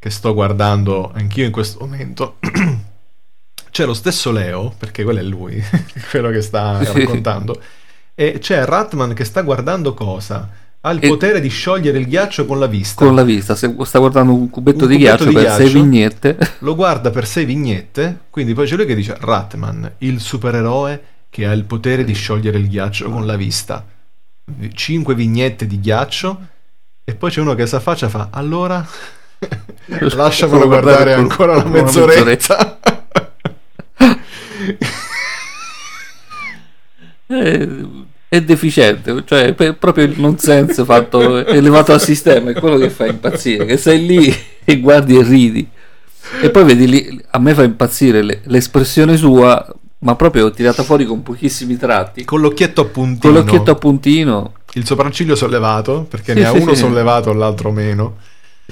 [0.00, 2.38] che sto guardando anch'io in questo momento.
[3.70, 5.62] C'è lo stesso Leo, perché quello è lui,
[6.10, 7.62] quello che sta raccontando.
[8.16, 10.61] E c'è Ratman che sta guardando cosa?
[10.84, 13.04] Ha il E- potere di sciogliere il ghiaccio con la vista.
[13.04, 15.62] Con la vista, se sta guardando un cubetto Un di ghiaccio di per ghiaccio.
[15.62, 16.36] sei vignette.
[16.60, 21.46] Lo guarda per sei vignette, quindi poi c'è lui che dice Ratman, il supereroe che
[21.46, 23.86] ha il potere di sciogliere il ghiaccio con la vista.
[24.74, 26.40] Cinque vignette di ghiaccio
[27.04, 28.84] e poi c'è uno che si affaccia e fa allora
[29.86, 32.80] lasciamelo Solo guardare guardare ancora una una mezz'oretta.
[37.26, 37.68] È,
[38.32, 43.04] è deficiente, cioè è proprio il nonsense fatto elevato al sistema, è quello che fa
[43.04, 45.68] impazzire, che sei lì e guardi e ridi.
[46.40, 49.62] E poi vedi lì, a me fa impazzire le- l'espressione sua,
[49.98, 53.18] ma proprio tirata fuori con pochissimi tratti, Con l'occhietto a puntino.
[53.20, 56.80] con l'occhietto a puntino, Il sopracciglio sollevato, perché Sì, ne ha sì, uno sì.
[56.80, 58.16] sollevato, l'altro meno.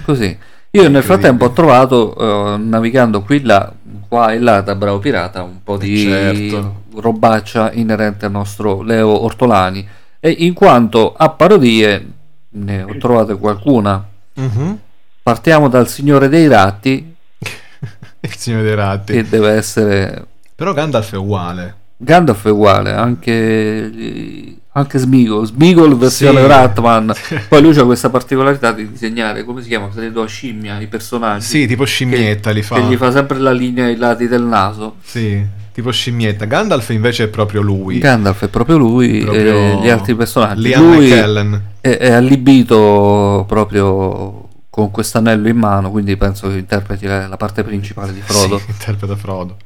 [0.07, 0.35] così.
[0.71, 3.71] Io nel frattempo ho trovato, eh, navigando qui là,
[4.09, 6.80] qua e là da Bravo Pirata, un po' di certo.
[6.97, 9.87] Robaccia inerente al nostro Leo Ortolani.
[10.19, 12.07] E in quanto a parodie,
[12.51, 14.07] ne ho trovate qualcuna.
[14.35, 14.79] Mhm.
[15.23, 17.15] Partiamo dal Signore dei Ratti,
[18.23, 19.13] Il signore dei ratti.
[19.15, 20.27] che deve essere.
[20.55, 21.75] Però Gandalf è uguale.
[21.97, 26.47] Gandalf è uguale, anche, anche Smigol, Smigol versione Sì.
[26.47, 27.13] Ratman.
[27.49, 29.89] Poi lui ha questa particolarità di disegnare, come si chiama?
[29.89, 31.45] Credo a scimmia i personaggi.
[31.47, 32.77] Sì, tipo scimmietta li fa.
[32.77, 34.97] Che gli fa sempre la linea ai lati del naso.
[35.03, 36.45] Sì, tipo scimmietta.
[36.45, 37.99] Gandalf invece è proprio lui.
[37.99, 40.63] Gandalf è proprio lui Proprio e gli altri personaggi.
[40.63, 41.63] Liam lui McKellen.
[41.81, 47.63] è, è allibito proprio con quest'anello in mano, quindi penso che interpreti la, la parte
[47.63, 48.59] principale di Frodo.
[48.59, 49.57] Sì, interpreta Frodo.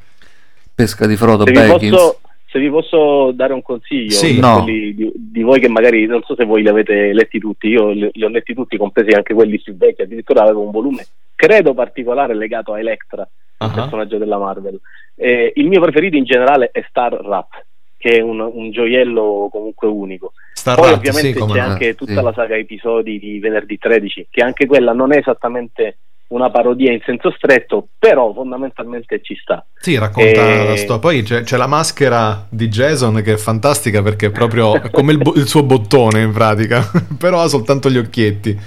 [0.75, 1.91] Pesca di Frodo Se vi, Baggins.
[1.95, 2.19] posso,
[2.51, 4.33] se vi posso dare un consiglio Sì.
[4.35, 4.63] per No.
[4.63, 7.91] quelli di, di voi che magari non so se voi li avete letti tutti, io
[7.91, 11.75] li, li ho letti tutti, compresi anche quelli più vecchi, addirittura avevo un volume credo
[11.75, 13.71] particolare legato a Electra, il Ah.
[13.71, 14.79] personaggio della Marvel.
[15.17, 17.65] Eh, il mio preferito in generale è Star Rat,
[17.97, 20.33] che è un, un gioiello comunque unico.
[20.53, 22.23] Star Poi Rat, ovviamente sì, c'è anche tutta Sì.
[22.23, 25.99] la saga episodi di venerdì 13, che anche quella non è esattamente
[26.29, 29.65] una parodia in senso stretto, però fondamentalmente ci sta.
[29.77, 30.99] Sì, racconta Eh, la storia.
[30.99, 35.19] Poi c'è, c'è la maschera di Jason che è fantastica perché è proprio come il,
[35.19, 36.83] bo- il suo bottone in pratica,
[37.19, 38.59] però ha soltanto gli occhietti.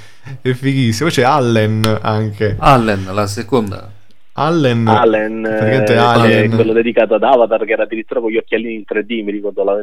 [0.42, 1.08] È fighissimo.
[1.10, 2.56] Poi c'è Allen anche.
[2.60, 3.90] Allen, la seconda.
[4.40, 6.52] Allen, Allen, eh, Alien.
[6.52, 9.64] è quello dedicato ad Avatar, che era addirittura con gli occhialini in 3D, mi ricordo
[9.64, 9.76] la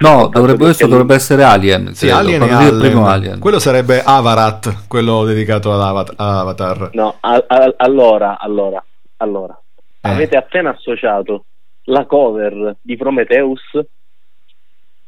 [0.00, 1.94] No, dovrebbe, questo dovrebbe essere Alien.
[1.94, 2.78] Sì, credo, Alien Allen.
[2.78, 3.38] primo Alien.
[3.38, 6.90] Quello sarebbe Avarat, quello dedicato ad Avat- Avatar.
[6.92, 8.84] No, a- a- allora, allora,
[9.16, 9.58] allora.
[10.02, 10.10] Eh.
[10.10, 11.46] Avete appena associato
[11.84, 13.62] la cover di Prometheus,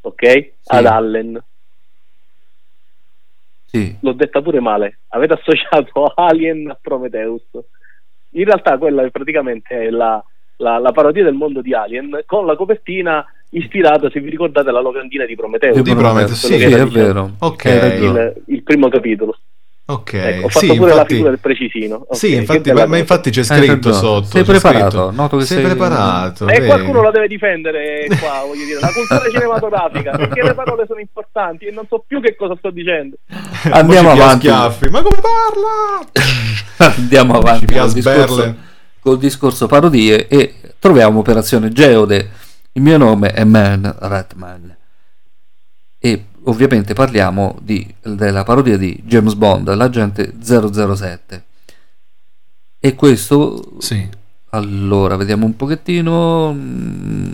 [0.00, 0.50] ok?
[0.64, 1.38] Ad Allen.
[3.66, 3.94] Sì.
[4.00, 5.00] L'ho detta pure male.
[5.08, 7.42] Avete associato Alien a Prometheus.
[8.38, 10.22] In realtà quella è praticamente la,
[10.58, 14.80] la, la parodia del mondo di Alien con la copertina ispirata, se vi ricordate, alla
[14.80, 15.80] locandina di Prometheus.
[15.80, 17.32] Di Prometheus, Sì, sì, è vero.
[17.40, 17.64] Ok.
[17.66, 18.22] Hai ragione.
[18.46, 19.36] il, il primo capitolo.
[19.90, 21.94] Ok, Ecco, ho fatto sì, pure la infatti, figura del precisino.
[22.08, 23.94] Ok, sì, infatti, ma, ma infatti c'è Hai scritto ragione.
[23.94, 24.26] sotto.
[24.26, 25.10] Sei preparato, scritto.
[25.12, 26.46] noto che sei sei- preparato.
[26.46, 26.66] E vedi?
[26.66, 31.64] qualcuno la deve difendere qua, voglio dire, la cultura cinematografica, perché le parole sono importanti
[31.64, 33.16] e non so più che cosa sto dicendo.
[33.70, 34.46] Andiamo Mo ci pia avanti.
[34.46, 34.88] schiaffi.
[34.90, 36.92] Ma come parla?
[36.94, 38.54] Andiamo Ci avanti col discorso,
[39.00, 42.30] col discorso parodie e troviamo Operazione Geode.
[42.72, 44.76] Il mio nome è Man Ratman.
[45.98, 51.44] e ovviamente parliamo di- della parodia di James Bond, l'agente 007.
[52.80, 54.06] E questo, Sì.
[54.50, 57.32] allora, vediamo un pochettino, mm,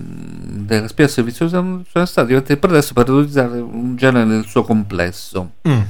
[0.67, 5.53] della spia servizio sono stati interpretati per utilizzare un genere nel suo complesso.
[5.69, 5.81] Mm.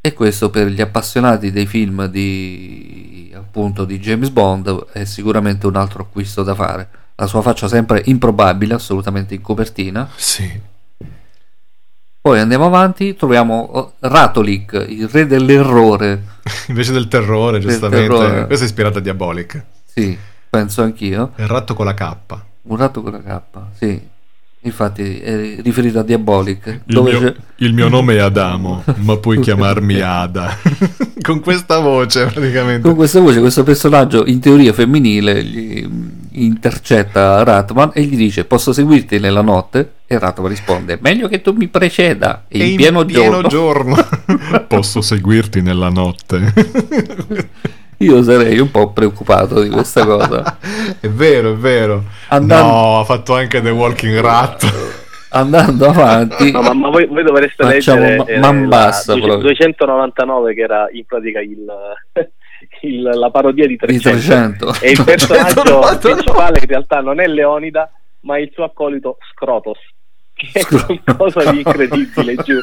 [0.00, 5.76] E questo per gli appassionati dei film di appunto di James Bond è sicuramente un
[5.76, 6.88] altro acquisto da fare.
[7.14, 10.08] La sua faccia sempre improbabile, assolutamente in copertina.
[10.16, 10.50] Sì.
[12.22, 16.22] Poi andiamo avanti, troviamo oh, Ratolik, il re dell'errore.
[16.68, 18.06] Invece del terrore, giustamente.
[18.06, 18.46] terrore.
[18.46, 19.64] Questa è ispirata a Diabolic.
[19.84, 20.16] Sì,
[20.48, 21.32] penso anch'io.
[21.34, 22.16] Il ratto con la K.
[22.62, 24.00] Un ratto con la K, sì.
[24.60, 26.82] Infatti è riferito a Diabolic.
[26.86, 30.56] Il mio, il mio nome è Adamo, ma puoi chiamarmi Ada.
[31.20, 32.82] con questa voce, praticamente.
[32.86, 35.84] Con questa voce, questo personaggio in teoria femminile gli
[36.34, 39.94] intercetta Ratman e gli dice: Posso seguirti nella notte?
[40.12, 42.44] E Ratman risponde: Meglio che tu mi preceda.
[42.48, 43.48] E E in pieno, giorno.
[43.48, 43.96] giorno.
[44.68, 46.52] Posso seguirti nella notte.
[47.98, 50.58] Io sarei un po' preoccupato di questa cosa.
[51.00, 52.04] è vero, è vero.
[52.28, 54.90] Andando- No, ha fatto anche The Walking Rat.
[55.30, 59.48] Andando avanti, No, ma, ma voi, voi dovreste leggere ma- eh, man bassa, 200 proprio.
[59.54, 61.64] 299 che era in pratica il,
[62.82, 64.84] il- la parodia di di 300, 300.
[64.84, 65.98] e il personaggio 299.
[66.00, 67.90] principale in realtà non è Leonida
[68.24, 69.78] ma il suo accolito Scrotos
[70.52, 72.58] che è qualcosa di incredibile giù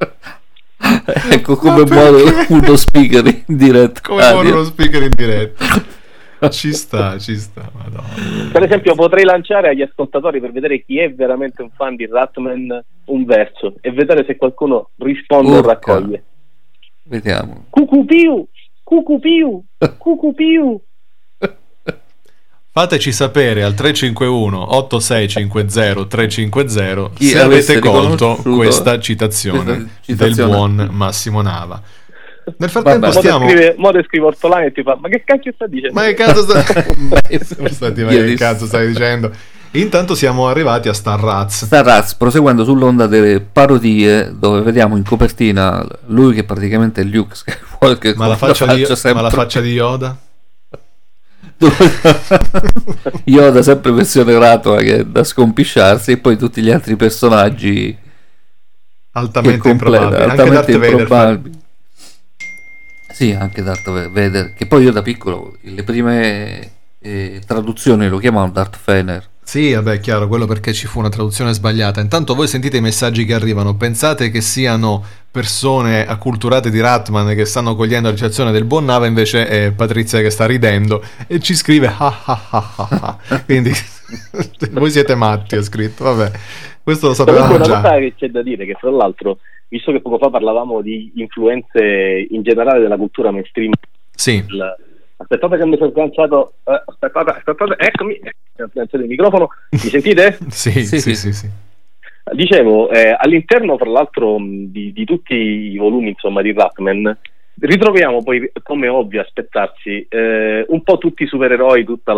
[1.30, 4.00] ecco come muore uno speaker in diretta.
[4.02, 5.64] Come muore uno speaker in diretta.
[6.48, 8.48] Ci sta, ci sta, madonna.
[8.50, 12.82] per esempio potrei lanciare agli ascoltatori per vedere chi è veramente un fan di Ratman
[13.04, 15.72] un verso e vedere se qualcuno risponde o Urca.
[15.72, 16.24] raccoglie
[17.02, 17.66] Vediamo.
[17.68, 18.48] Cucupiu
[18.82, 19.62] Cucupiu
[19.98, 20.82] Cucupiu
[22.72, 30.34] Fateci sapere al 351 8650 350 Chi se avete colto questa citazione, questa citazione.
[30.34, 31.82] del buon Massimo Nava.
[32.56, 32.70] Nel Vabbè.
[32.70, 33.46] frattempo te stiamo...
[33.76, 36.42] mo te scrive Ortolani e ti fa ma che cacchio sta dicendo Ma che cazzo
[36.42, 36.62] sta...
[37.70, 39.32] Stati, ma che cazzo stai dicendo?
[39.72, 41.64] Intanto siamo arrivati a Star Raz.
[41.64, 47.36] Star Raz, proseguendo sull'onda delle parodie, dove vediamo in copertina lui che praticamente è Luke
[47.36, 48.16] Skywalker.
[48.16, 50.16] Ma la, con faccia di, sempre- ma la faccia di Yoda?
[53.24, 57.96] Yoda sempre versione Ratola che è da scompisciarsi e poi tutti gli altri personaggi
[59.12, 60.30] Altamente completa- improbabile.
[60.30, 61.58] Anche altamente Vader fa- improbabili.
[63.12, 68.52] Sì, anche Darth Vader, che poi io da piccolo le prime eh, traduzioni lo chiamavano
[68.52, 69.28] Darth Fener.
[69.50, 72.00] Sì, vabbè, è chiaro, quello perché ci fu una traduzione sbagliata.
[72.00, 77.44] Intanto voi sentite i messaggi che arrivano, pensate che siano persone acculturate di Ratman che
[77.46, 81.56] stanno cogliendo la citazione del buon Nava, invece è Patrizia che sta ridendo e ci
[81.56, 83.42] scrive ah ah ah ah ah.
[83.44, 83.72] Quindi
[84.70, 86.30] voi siete matti, ha scritto, vabbè.
[86.84, 87.80] Questo lo sapevamo una già.
[87.80, 92.24] cosa che c'è da dire che fra l'altro, visto che poco fa parlavamo di influenze
[92.30, 93.72] in generale della cultura mainstream,
[94.14, 94.44] Sì,
[95.20, 100.38] aspettate che mi sono sganciato, eh, aspettate, aspettate, eccomi, eh, sganciato il microfono, mi sentite?
[100.48, 101.32] sì, Sì, sì, sì.
[101.32, 101.48] sì.
[102.32, 107.18] Dicevo, eh, all'interno fra l'altro di, di tutti i volumi insomma di Ratman
[107.60, 112.12] ritroviamo poi come ovvio aspettarsi eh, un po' tutti i supereroi, tutto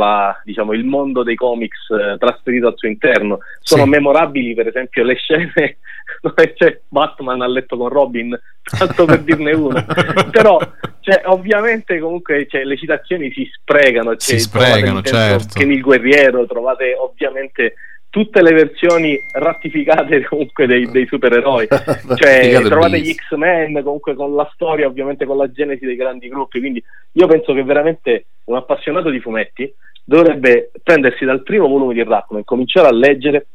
[0.44, 3.38] diciamo, il mondo dei comics eh, trasferito al suo interno.
[3.60, 3.88] Sono Sì.
[3.88, 5.78] memorabili per esempio le scene
[6.20, 9.84] dove c'è Batman a letto con Robin, tanto per dirne una.
[10.30, 10.58] Però
[11.00, 14.14] cioè, ovviamente comunque cioè, le citazioni si sprecano.
[14.18, 15.58] Si cioè, sprecano, trovate dentro certo.
[15.58, 17.74] Kenny il guerriero, trovate ovviamente
[18.12, 21.78] tutte le versioni rattificate comunque dei, dei supereroi cioè
[22.18, 23.10] Ratificate trovate gli.
[23.14, 26.82] X-Men comunque con la storia ovviamente con la genesi dei grandi gruppi quindi
[27.12, 29.72] io penso che veramente un appassionato di fumetti
[30.04, 33.46] dovrebbe prendersi dal primo volume di Ratman cominciare a leggere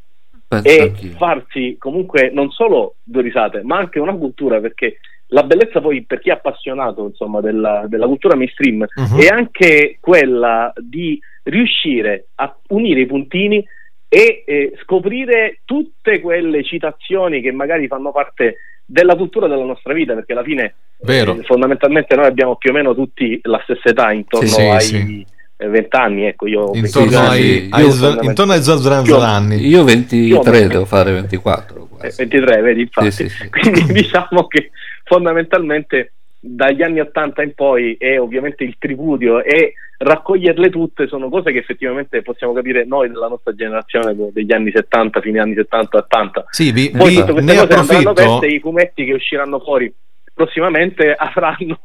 [0.48, 1.10] Penso e anch'io.
[1.12, 4.98] farsi comunque non solo due risate ma anche una cultura perché
[5.28, 9.20] la bellezza poi per chi è appassionato insomma della, della cultura mainstream Mhm.
[9.20, 13.64] è anche quella di riuscire a unire i puntini
[14.08, 18.56] e eh, scoprire tutte quelle citazioni che magari fanno parte
[18.86, 21.36] della cultura della nostra vita perché alla fine Vero.
[21.38, 25.26] eh, fondamentalmente noi abbiamo più o meno tutti la stessa età intorno Sì, ai sì.
[25.58, 29.56] eh, 20 anni ecco io ho Intorno 26 ai, anni, ai, io intorno ai Zazranzolani.
[29.56, 30.68] Io Più o 23 meno.
[30.68, 31.82] devo fare 24.
[31.82, 32.16] Eh, quasi.
[32.22, 33.10] 23, vedi, infatti.
[33.10, 33.48] Sì, sì, sì.
[33.50, 34.70] Quindi diciamo che
[35.04, 41.50] fondamentalmente dagli anni 80 in poi è ovviamente il tripudio e raccoglierle tutte sono cose
[41.50, 46.44] che effettivamente possiamo capire noi della nostra generazione degli anni 70, fine anni 70-80.
[46.50, 48.10] Sì, vi, Poi vi- tutte queste ne cose andranno approfitto.
[48.10, 49.92] aperte, i fumetti che usciranno fuori
[50.32, 51.78] prossimamente avranno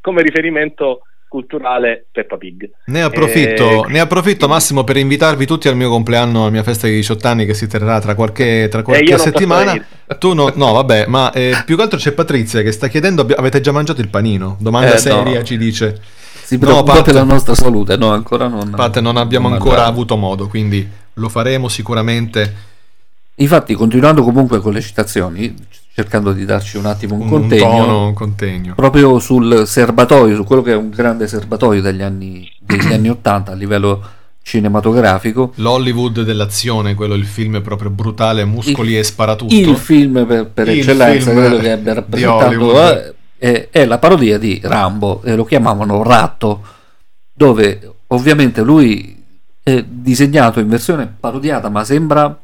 [0.00, 2.70] come riferimento culturale Peppa Pig.
[2.86, 6.86] Ne approfitto, Eh, ne approfitto Massimo per invitarvi tutti al mio compleanno, alla mia festa
[6.86, 9.84] di 18 anni che si terrà tra qualche, tra qualche Eh, posso settimana.
[10.18, 13.60] Tu no, no, vabbè, ma eh, più che altro c'è Patrizia che sta chiedendo: avete
[13.60, 14.56] già mangiato il panino?
[14.58, 15.44] Domanda Eh, seria, no.
[15.44, 16.00] ci dice.
[16.48, 18.70] Si No, preoccupa Pat- per la nostra salute, no, ancora non.
[18.70, 19.92] Pat, non abbiamo non ancora mangiamo.
[19.92, 22.54] avuto modo, quindi lo faremo sicuramente.
[23.40, 25.54] Infatti, continuando comunque con le citazioni,
[25.98, 28.74] cercando di darci un attimo un, Un, contegno, tono, un contegno.
[28.76, 33.50] proprio sul serbatoio, su quello che è un grande serbatoio degli anni, degli anni 80
[33.50, 34.02] a livello
[34.40, 35.52] cinematografico.
[35.56, 39.52] L'Hollywood dell'azione, quello il film proprio brutale, muscoli Il- e sparatutto.
[39.52, 43.98] Il film per, per Il eccellenza, film quello che di rappresentato eh, è, è la
[43.98, 46.62] parodia di Rambo, e lo chiamavano Ratto,
[47.32, 49.20] dove ovviamente lui
[49.64, 52.38] è disegnato in versione parodiata, ma sembra,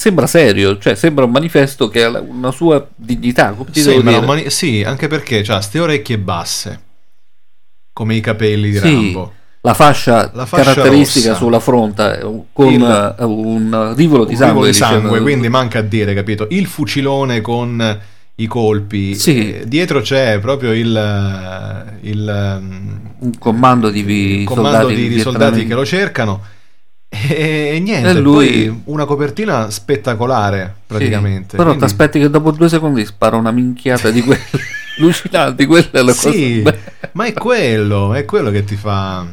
[0.00, 3.54] sembra serio, cioè sembra un manifesto che ha una sua dignità.
[3.70, 6.80] Sì, mani- sì, anche perché ha ste orecchie basse,
[7.92, 9.32] come i capelli di Sì, Rambo.
[9.60, 11.38] La fascia, La fascia caratteristica rossa.
[11.38, 15.50] sulla fronte eh, con Il- eh, un rivolo di Un sangue, rivolo di sangue, quindi
[15.50, 16.46] manca a dire, capito?
[16.48, 18.00] Il fucilone con
[18.36, 19.14] i colpi.
[19.14, 19.52] Sì.
[19.56, 25.66] Eh, dietro c'è proprio il, il, um, un comando di, comando soldati di, di soldati
[25.66, 26.40] che lo cercano.
[27.12, 31.50] E, e niente, E lui- poi una copertina spettacolare praticamente.
[31.50, 34.40] Sì, però Quindi- ti aspetti che dopo due secondi spara una minchiata di quelle
[34.98, 39.26] allucinanti, quella è la Sì, cosa be- ma è quello, è quello che ti fa...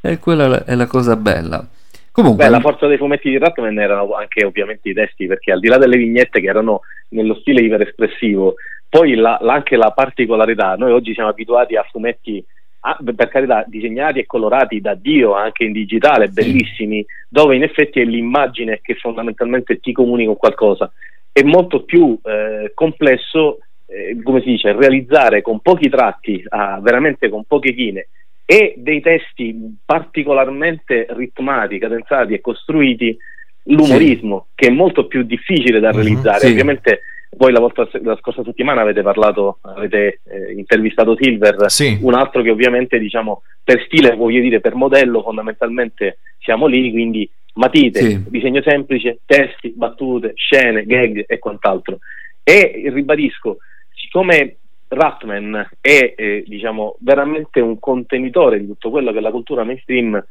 [0.00, 1.66] e quella è la- è la cosa bella.
[2.12, 5.60] Comunque, Beh, la forza dei fumetti di Ratman erano anche ovviamente i testi, perché al
[5.60, 8.54] di là delle vignette che erano nello stile iperespressivo,
[8.88, 12.44] poi la- la- anche la particolarità, noi oggi siamo abituati a fumetti,
[12.80, 18.00] ah, per carità, disegnati e colorati da Dio, anche in digitale, bellissimi, dove in effetti
[18.00, 20.90] è l'immagine che fondamentalmente ti comunica qualcosa.
[21.32, 27.28] È molto più eh, complesso, eh, come si dice, realizzare con pochi tratti, ah, veramente
[27.28, 28.08] con poche chine,
[28.44, 33.16] e dei testi particolarmente ritmati, cadenzati e costruiti,
[33.64, 36.38] l'umorismo, che è molto più difficile da Mhm, realizzare.
[36.40, 36.50] sì.
[36.52, 37.00] Ovviamente
[37.36, 41.98] voi la, vostra- la scorsa settimana avete parlato, avete eh, intervistato Silver, Sì.
[42.00, 47.28] un altro che ovviamente diciamo per stile, voglio dire per modello fondamentalmente siamo lì, quindi
[47.54, 48.24] matite, Sì.
[48.28, 51.98] disegno semplice, testi, battute, scene, gag e quant'altro.
[52.42, 53.58] E ribadisco,
[53.94, 54.56] siccome
[54.88, 60.24] Ratman è eh, diciamo veramente un contenitore di tutto quello che è la cultura mainstream,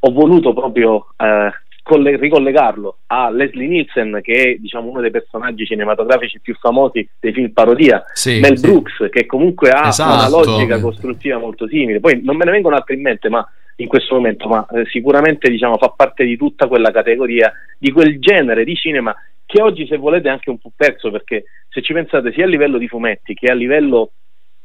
[0.00, 1.50] ho voluto proprio eh,
[1.88, 7.32] colle- ricollegarlo a Leslie Nielsen, che è diciamo, uno dei personaggi cinematografici più famosi dei
[7.32, 8.66] film parodia, Sì, Mel sì.
[8.66, 10.12] Brooks, che comunque ha Esatto.
[10.14, 11.98] una logica costruttiva molto simile.
[11.98, 13.42] Poi non me ne vengono altri in mente, ma
[13.76, 18.18] in questo momento, ma eh, sicuramente diciamo, fa parte di tutta quella categoria, di quel
[18.18, 19.16] genere di cinema
[19.46, 22.48] che oggi, se volete, è anche un po' perso, perché se ci pensate sia a
[22.48, 24.10] livello di fumetti che a livello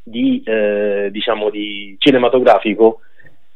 [0.03, 2.99] di, eh, diciamo, di cinematografico,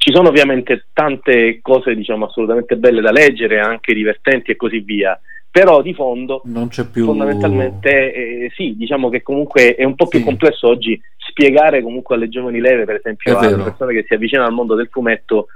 [0.07, 5.19] ci sono ovviamente tante cose diciamo, assolutamente belle da leggere, anche divertenti e così via,
[5.51, 10.07] però di fondo non c'è più fondamentalmente eh, sì, diciamo che comunque è un po'
[10.07, 10.23] più Sì.
[10.25, 14.53] complesso oggi spiegare comunque alle giovani leve, per esempio, alle persone che si avvicinano al
[14.53, 15.47] mondo del fumetto,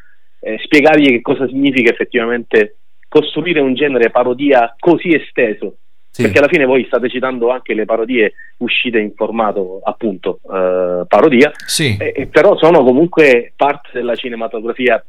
[0.42, 2.76] eh, spiegargli che cosa significa effettivamente
[3.08, 5.78] costruire un genere parodia così esteso.
[6.12, 6.24] Sì.
[6.24, 11.52] Perché alla fine voi state citando anche le parodie uscite in formato appunto eh, parodia,
[11.66, 11.96] Sì.
[11.98, 15.02] eh, però sono comunque parte della cinematografia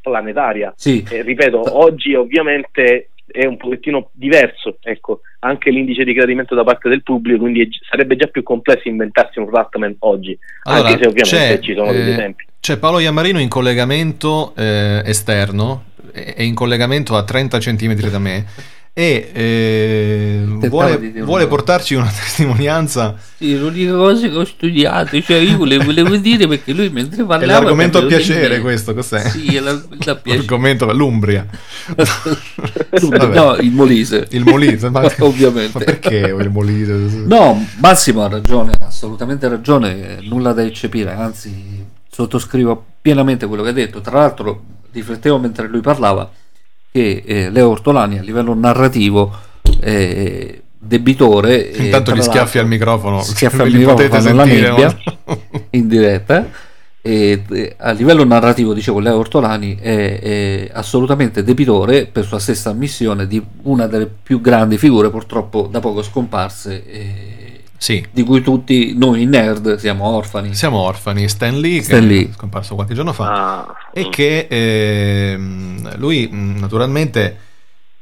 [0.00, 0.72] planetaria.
[0.76, 1.04] Sì.
[1.08, 6.88] Eh, ripeto, oggi ovviamente è un pochettino diverso, ecco, anche l'indice di gradimento da parte
[6.88, 11.08] del pubblico, quindi è sarebbe già più complesso inventarsi un Ratman oggi, Allora, anche se
[11.08, 12.44] ovviamente ci sono degli eh, esempi.
[12.58, 18.46] C'è Paolo Iammarino in collegamento eh, esterno, è in collegamento a 30 cm da me
[18.92, 23.16] e eh, vuole, vuole portarci una testimonianza.
[23.36, 27.26] Sì, l'unica cosa che ho studiato, cioè io volevo, volevo dire perché lui mentre È
[27.26, 27.60] parlava...
[27.60, 28.60] l'argomento a piacere niente.
[28.60, 29.28] questo, cos'è?
[29.28, 30.36] Sì, è la, la piacere.
[30.36, 31.46] L'argomento l'Umbria.
[33.00, 34.26] No, il Molise.
[34.30, 35.78] Il Molise, ma, Ovviamente.
[35.78, 36.92] Ma perché il Molise?
[37.26, 43.70] No, Massimo ha ragione, ha assolutamente ragione, nulla da eccepire, anzi sottoscrivo pienamente quello che
[43.70, 44.00] ha detto.
[44.00, 44.62] Tra l'altro
[44.92, 46.30] riflettevo mentre lui parlava
[46.90, 49.32] che eh, Leo Ortolani a livello narrativo
[49.78, 51.70] è debitore.
[51.70, 53.22] e Intanto gli schiaffi al microfono.
[53.22, 54.98] Schiaffi al microfono, potete fanno la sentire, nebbia
[55.70, 56.46] in diretta.
[57.02, 62.70] E, eh, a livello narrativo, dicevo, Leo Ortolani è, è assolutamente debitore per sua stessa
[62.70, 67.39] ammissione di una delle più grandi figure, purtroppo da poco scomparse, eh,
[67.82, 70.54] Sì, di cui tutti noi nerd siamo orfani.
[70.54, 71.26] siamo orfani.
[71.30, 72.28] Stan Lee, Stan che Lee.
[72.28, 73.62] è scomparso qualche giorno fa.
[73.62, 77.48] Ah, e che ehm, lui naturalmente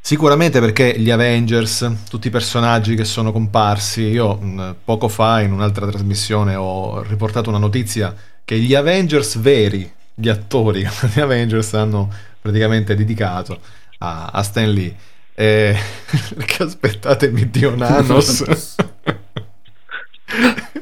[0.00, 5.52] Sicuramente perché gli Avengers, tutti i personaggi che sono comparsi, io mh, poco fa in
[5.52, 12.10] un'altra trasmissione ho riportato una notizia che gli Avengers veri, gli attori di Avengers hanno
[12.40, 13.60] praticamente dedicato
[13.98, 14.96] a, a Stan Lee.
[15.34, 15.76] Eh,
[16.34, 18.76] perché aspettatemi Dio Nanos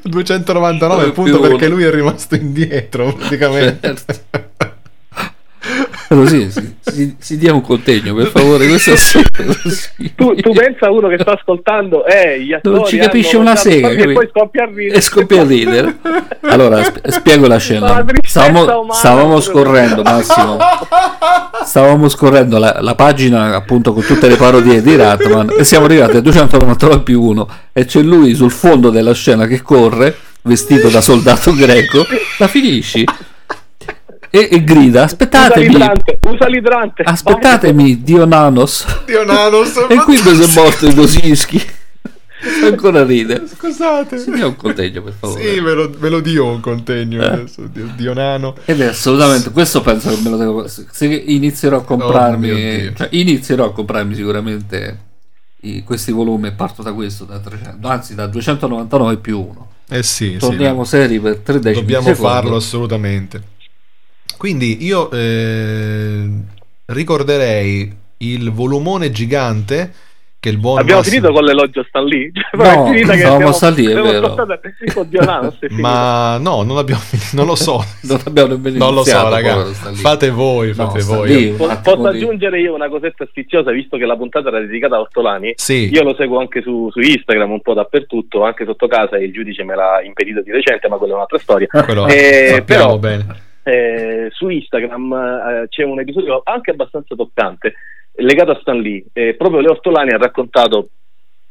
[0.09, 1.49] 299 Più appunto uno.
[1.49, 3.95] perché lui è rimasto indietro praticamente.
[3.97, 4.75] Certo.
[6.09, 8.67] Così si, si- si dia un contegno, per favore.
[8.69, 8.93] Questo.
[10.17, 13.89] Tu, tu pensa a uno che sta ascoltando, eh, gli Non ci capisce una sega,
[13.89, 14.97] e poi scoppia a ridere.
[14.97, 15.97] E scoppia a ridere.
[16.43, 18.05] Allora, sp- spiego la scena.
[18.23, 20.59] Stavamo, stavamo scorrendo, Massimo.
[21.65, 26.17] Stavamo scorrendo la, la pagina appunto con tutte le parodie di Ratman e siamo arrivati
[26.17, 31.01] a 299 più 1 e c'è lui sul fondo della scena che corre vestito da
[31.01, 32.05] soldato greco.
[32.39, 33.05] La finisci?
[34.31, 37.03] E, e grida: Usa Aspettatemi, l'idrante, usa l'idrante.
[37.03, 38.85] aspettatemi, Dio Nanos.
[39.05, 39.75] Dio Nanos.
[39.89, 41.63] E si è morto Gosinski.
[42.63, 43.43] Ancora ride.
[43.49, 44.19] Scusate.
[44.19, 45.43] Si dia un contegno, per favore.
[45.43, 47.27] Sì, ve lo, ve lo dio un contegno Eh.
[47.27, 48.55] adesso, Dio, Dio Nano.
[48.67, 52.93] Ed è assolutamente questo penso che me lo devo se inizierò a Oh comprarmi Dio.
[52.95, 54.99] cioè, inizierò a comprarmi sicuramente
[55.63, 60.33] i- questi volumi parto da questo da 300 anzi da 299 più 1 Eh sì,
[60.33, 63.43] sì, torniamo seri per 3 decimi dobbiamo farlo assolutamente.
[64.37, 66.29] Quindi io eh,
[66.87, 69.93] ricorderei il volumone gigante
[70.39, 72.31] che il buon Abbiamo Massimo- finito con l'elogio Stan Lee?
[72.33, 72.45] Cioè,
[72.77, 74.33] No, è finita che stavamo abbiamo- stati, è abbiamo vero.
[75.01, 75.81] Oddio, è finito.
[75.81, 77.83] Ma no, non abbiamo finito, non lo so.
[78.03, 79.53] non abbiamo nemmeno non lo so, iniziato, raga.
[79.55, 80.01] povero Stan Lee.
[80.01, 81.49] Fate voi, No, fate Stan voi.
[81.51, 85.01] Attimo Posso di- aggiungere io una cosetta sfiziosa, visto che la puntata era dedicata a
[85.01, 85.53] Ortolani?
[85.57, 85.89] Sì.
[85.91, 89.33] Io lo seguo anche su, su Instagram, un po' dappertutto, anche sotto casa, e il
[89.33, 91.67] giudice me l'ha impedito di recente, ma quella è un'altra storia.
[91.67, 93.45] Quello Eh, sappiamo però- bene.
[93.69, 97.75] Eh, su Instagram eh, c'è un episodio anche abbastanza toccante
[98.13, 99.05] legato a Stan Lee.
[99.13, 100.91] Eh, proprio Leo Ortolani ha raccontato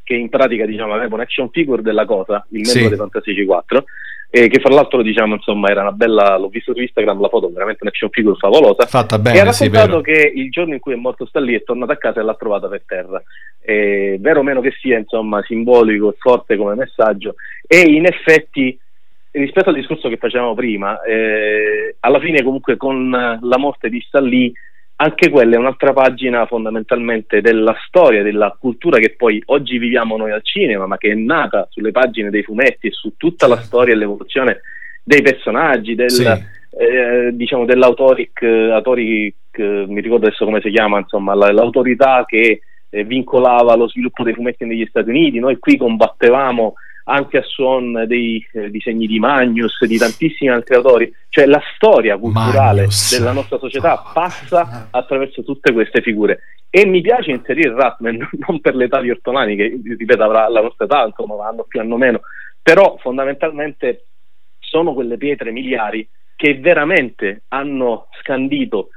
[0.02, 2.88] che in pratica diciamo, aveva un action figure della cosa, il membro Sì.
[2.88, 3.84] dei Fantastici 4,
[4.30, 7.50] e che fra l'altro diciamo, insomma, era una bella, l'ho visto su Instagram la foto,
[7.52, 8.86] veramente un action figure favolosa.
[8.86, 10.20] Fatta e ha bene, sì, raccontato vero.
[10.20, 12.36] che il giorno in cui è morto Stan Lee è tornato a casa e l'ha
[12.36, 13.22] trovata per terra.
[13.62, 17.36] Eh, vero o meno che sia, insomma, simbolico e forte come messaggio,
[17.68, 18.80] e in effetti
[19.40, 24.24] rispetto al discorso che facevamo prima, eh, alla fine comunque con la morte di Stan
[24.24, 24.52] Lee,
[24.98, 30.32] anche quella è un'altra pagina fondamentalmente della storia, della cultura che poi oggi viviamo noi
[30.32, 33.94] al cinema, ma che è nata sulle pagine dei fumetti e su tutta la storia
[33.94, 34.62] e l'evoluzione
[35.04, 36.24] dei personaggi, del, Sì.
[36.26, 42.62] eh, diciamo dell'autoric, autoric, eh, mi ricordo adesso come si chiama, insomma, la- l'autorità che
[42.90, 45.40] eh, vincolava lo sviluppo dei fumetti negli Stati Uniti.
[45.40, 46.76] Noi qui combattevamo
[47.08, 52.18] anche a suon dei eh, disegni di Magnus, di tantissimi altri autori, cioè la storia
[52.18, 53.18] culturale Magnus.
[53.18, 56.40] della nostra società passa attraverso tutte queste figure.
[56.70, 60.86] E mi piace inserire Ratman non per l'età di Ortolani, che ripeto avrà la nostra
[60.86, 62.22] età, insomma, hanno più hanno meno,
[62.62, 64.06] però fondamentalmente
[64.60, 68.90] sono quelle pietre miliari che veramente hanno scandito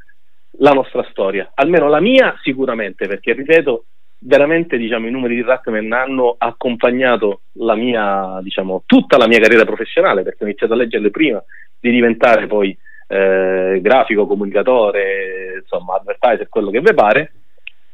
[0.61, 3.85] la nostra storia, almeno la mia sicuramente, perché ripeto,
[4.21, 9.65] veramente diciamo, i numeri di Ratman hanno accompagnato la mia, diciamo, tutta la mia carriera
[9.65, 11.43] professionale, perché ho iniziato a leggerle prima
[11.79, 17.33] di diventare poi eh, grafico, comunicatore, insomma, advertiser, quello che vi pare,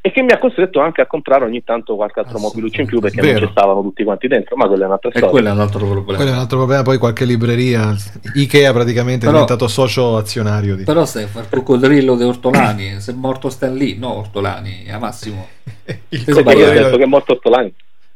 [0.07, 3.01] e che mi ha costretto anche a comprare ogni tanto qualche altro mobiluccio in più
[3.01, 3.39] perché Vero.
[3.39, 5.31] non ci stavano tutti quanti dentro, ma quella è un'altra E storia.
[5.31, 6.05] quello è un altro problema.
[6.17, 7.97] Quello è un altro problema, poi qualche libreria.
[8.35, 10.85] Ikea praticamente è Però- diventato socio azionario di...
[10.85, 14.85] Però stai a fare il coccodrillo di Ortolani, se è morto Stan Lee, no Ortolani,
[14.91, 15.49] a Massimo.
[16.11, 17.73] Il ho detto che è morto Ortolani.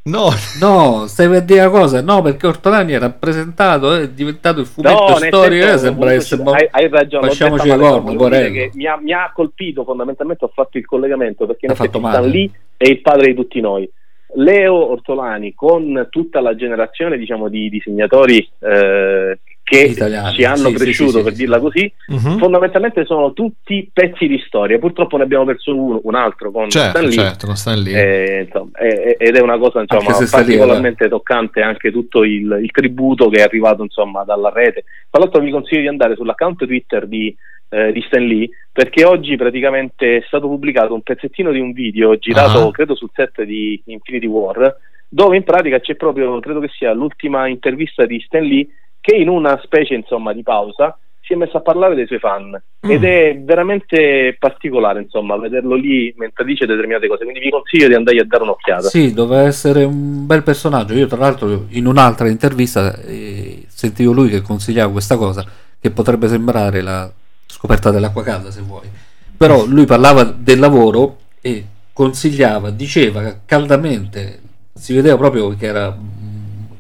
[0.09, 0.31] No,
[0.61, 2.01] No, stai per dire una cosa?
[2.01, 6.15] No, perché Ortolani è rappresentato, è diventato il fumetto nel storico, senso, eh, sembra comunque
[6.15, 8.53] essere hai, hai ragione, Facciamoci dire Porello.
[8.53, 12.01] che mi, ha, mi ha colpito fondamentalmente ho fatto il collegamento perché in effetti.
[12.01, 13.91] Lee è il padre di tutti noi
[14.35, 19.39] Leo Ortolani con tutta la generazione diciamo di disegnatori eh,
[19.69, 22.39] che Italiani, ci hanno sì, cresciuto sì, sì, per dirla così Mhm.
[22.39, 26.93] fondamentalmente sono tutti pezzi di storia purtroppo ne abbiamo perso uno, un altro con Stan
[26.93, 28.37] certo, Lee certo, con Stan Lee.
[28.39, 32.59] eh, insomma, eh, ed è una cosa insomma, sta lì, particolarmente toccante anche tutto il,
[32.63, 34.85] il tributo che è arrivato insomma, dalla rete.
[35.11, 37.35] Tra l'altro vi consiglio di andare sull'account Twitter di,
[37.71, 42.17] eh, di Stan Lee perché oggi praticamente è stato pubblicato un pezzettino di un video
[42.17, 42.71] girato Ah.
[42.71, 44.77] credo sul set di Infinity War
[45.11, 48.67] dove in pratica c'è proprio, credo che sia l'ultima intervista di Stan Lee
[49.09, 52.61] che in una specie insomma di pausa si è messo a parlare dei suoi fan.
[52.81, 57.25] Ed è veramente particolare insomma vederlo lì mentre dice determinate cose.
[57.25, 58.89] Quindi vi consiglio di andare a dare un'occhiata.
[58.89, 60.93] Sì, doveva essere un bel personaggio.
[60.93, 65.45] Io, tra l'altro, in un'altra intervista eh, sentivo lui che consigliava questa cosa,
[65.81, 67.11] che potrebbe sembrare la
[67.47, 68.89] scoperta dell'acqua calda, se vuoi.
[69.37, 74.41] Però lui parlava del lavoro e consigliava, diceva caldamente,
[74.75, 75.97] si vedeva proprio che era,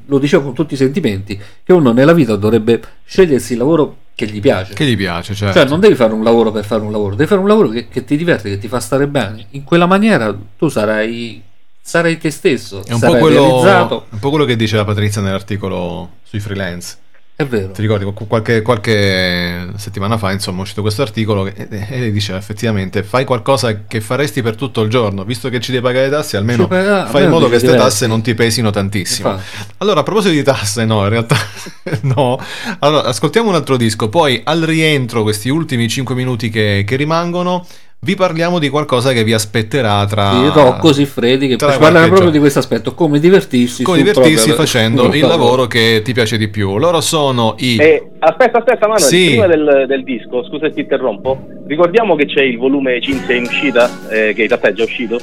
[0.08, 4.26] lo diceva con tutti i sentimenti, che uno nella vita dovrebbe scegliersi il lavoro che
[4.26, 4.74] gli piace.
[4.74, 5.58] Che gli piace, certo.
[5.58, 7.88] Cioè, non devi fare un lavoro per fare un lavoro, devi fare un lavoro che,
[7.88, 9.46] che ti diverte, che ti fa stare bene.
[9.50, 11.42] In quella maniera tu sarai,
[11.80, 14.06] sarai te stesso, È un, po quello, realizzato.
[14.08, 16.96] un po' quello che diceva Patrizia nell'articolo sui freelance.
[17.40, 17.70] È vero.
[17.70, 23.04] Ti ricordi, qu- qualche, qualche settimana fa, insomma, è uscito questo articolo e, diceva effettivamente
[23.04, 26.36] fai qualcosa che faresti per tutto il giorno, visto che ci devi pagare le tasse,
[26.36, 29.30] almeno Ci paga- fai in almeno modo che queste tasse non ti pesino tantissimo.
[29.30, 29.66] Infatti.
[29.76, 31.36] Allora, a proposito di tasse, no, in realtà
[32.12, 32.40] no.
[32.80, 37.64] Allora, ascoltiamo un altro disco, poi al rientro, questi ultimi 5 minuti che, che rimangono,
[38.00, 40.38] vi parliamo di qualcosa che vi aspetterà tra...
[40.38, 42.30] Di Rocco Siffredi che parlerà proprio giorno.
[42.30, 46.46] di questo aspetto, come divertirsi, Come divertirsi proprio- facendo il lavoro che ti piace di
[46.48, 46.78] più.
[46.78, 47.76] Loro sono i...
[47.76, 49.26] Eh, aspetta, aspetta, Manuel, Sì.
[49.26, 53.42] prima del, del disco, scusa se ti interrompo, ricordiamo che c'è il volume Cinzia in
[53.42, 55.18] uscita, eh, che in realtà è già uscito.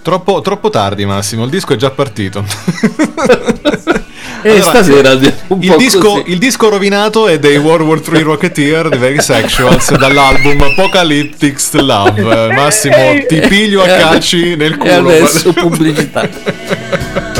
[0.00, 1.44] Troppo, troppo tardi, Massimo.
[1.44, 2.42] Il disco è già partito.
[4.44, 6.22] E Allora, stasera un il po' disco, così.
[6.26, 12.50] il disco rovinato è dei World War III Rocketeer di Very Sexuals dall'album Apocalyptic Love.
[12.54, 12.96] Massimo,
[13.28, 15.10] ti piglio a calci nel culo.
[15.10, 16.28] E adesso pubblicità.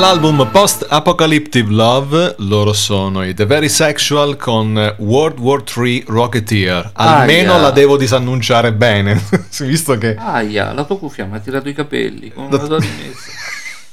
[0.00, 6.92] Dall'album Post Apocalyptic Love, loro sono i The Very Sexual con World War III Rocketeer.
[6.94, 7.60] Almeno Aia.
[7.60, 9.20] la devo disannunciare bene,
[9.60, 10.16] visto che...
[10.16, 12.32] Aia, la tua cuffia mi ha tirato i capelli.
[12.32, 13.30] Come la tua rimessa?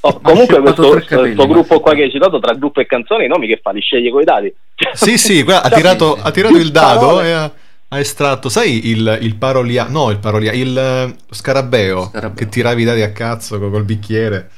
[0.00, 3.28] Oh, comunque questo, capelli, questo gruppo qua che hai citato tra gruppo e canzoni, i
[3.28, 4.50] nomi che fa, li sceglie coi dati.
[4.94, 7.28] Sì, sì, guarda, ha, tirato, ha tirato il dado parole.
[7.28, 7.52] e ha,
[7.88, 9.88] ha estratto, sai, il, il parolia...
[9.90, 10.52] No, il parolia...
[10.52, 12.34] Il eh, scarabeo, Scarabeo.
[12.34, 14.48] che tiravi i dati a cazzo col, col bicchiere.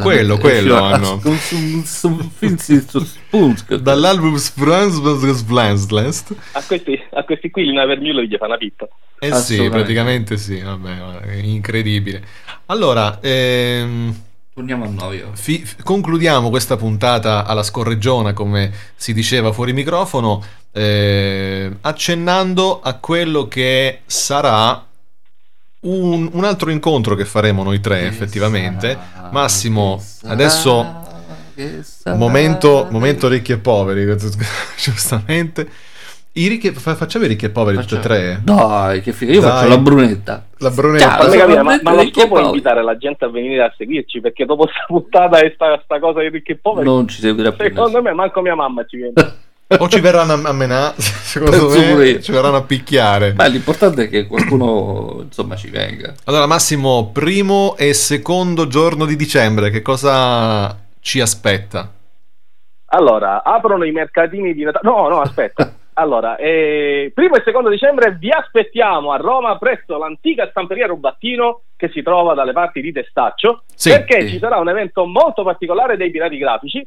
[0.00, 1.20] Quello, quello Cioè, hanno.
[3.80, 8.88] Dall'album Spransblast A questi, a questi qui Lina Vermiulo gli fa una pippa.
[9.18, 12.24] Eh sì, praticamente sì, vabbè, incredibile.
[12.66, 14.14] Allora, ehm,
[14.54, 15.20] Torniamo a noi.
[15.20, 15.30] oh.
[15.34, 20.42] fi- concludiamo questa puntata alla scorreggiona, come si diceva fuori microfono,
[20.72, 24.86] eh, accennando a quello che sarà
[25.80, 28.96] un, un altro incontro che faremo noi tre, effettivamente.
[29.30, 31.08] Massimo, adesso
[32.16, 34.04] momento, momento ricchi e poveri,
[34.76, 35.68] giustamente.
[36.32, 38.40] I ricchi, fa- facciamo i ricchi e poveri tutti e tre?
[38.44, 39.50] Dai, che figa, io Dai.
[39.50, 40.46] faccio la brunetta.
[40.58, 41.04] La brunetta.
[41.08, 42.46] Ciao, Fammi sono capire, ma, ma e può Poveri.
[42.46, 46.20] invitare la gente a venire a seguirci perché dopo sta puntata e sta, sta cosa
[46.20, 49.12] di ricchi e poveri, Non ci seguirà più secondo me manco mia mamma ci viene.
[49.78, 52.20] O ci verranno a, menare, secondo Penso me io.
[52.20, 53.34] ci verranno a picchiare.
[53.34, 56.12] Ma l'importante è che qualcuno insomma ci venga.
[56.24, 61.88] Allora Massimo, primo e secondo giorno di dicembre, che cosa ci aspetta?
[62.92, 64.88] Allora, aprono i mercatini di Natale.
[64.90, 65.72] No, no, aspetta.
[65.94, 71.88] allora, eh, primo e secondo dicembre vi aspettiamo a Roma presso l'antica stamperia Rubattino che
[71.92, 73.90] si trova dalle parti di Testaccio, Sì.
[73.90, 74.30] perché Sì.
[74.30, 76.84] ci sarà un evento molto particolare dei pirati grafici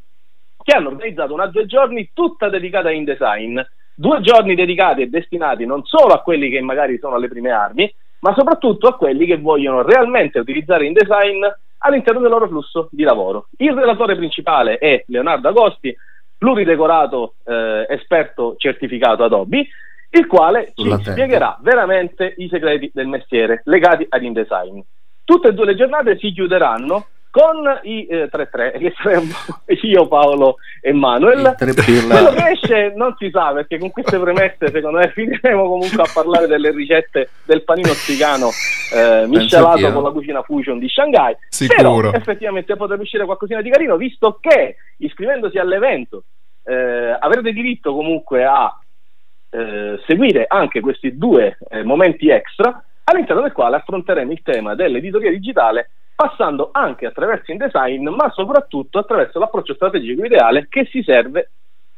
[0.64, 3.60] che hanno organizzato una due giorni tutta dedicata a InDesign.
[3.96, 7.94] Due giorni dedicati e destinati non solo a quelli che magari sono alle prime armi,
[8.22, 11.44] ma soprattutto a quelli che vogliono realmente utilizzare InDesign
[11.80, 13.50] all'interno del loro flusso di lavoro.
[13.58, 15.96] Il relatore principale è Leonardo Agosti,
[16.38, 19.68] pluridecorato eh, esperto certificato Adobe,
[20.10, 24.80] il quale ci spiegherà veramente i segreti del mestiere legati ad InDesign.
[25.26, 29.34] Tutte e due le giornate si chiuderanno con i eh, 3-3, che saremmo
[29.66, 31.56] io, Paolo e Manuel.
[31.58, 36.10] Quello che esce non si sa perché con queste premesse secondo me finiremo comunque a
[36.14, 38.50] parlare delle ricette del panino zigano
[38.94, 42.02] eh, miscelato con la cucina fusion di Shanghai Sicuro.
[42.02, 46.26] però effettivamente potrebbe uscire qualcosina di carino visto che iscrivendosi all'evento
[46.66, 48.80] eh, avrete diritto comunque a
[49.50, 55.32] eh, seguire anche questi due eh, momenti extra all'interno del quale affronteremo il tema dell'editoria
[55.32, 61.50] digitale passando anche attraverso InDesign ma soprattutto attraverso l'approccio strategico ideale che si serve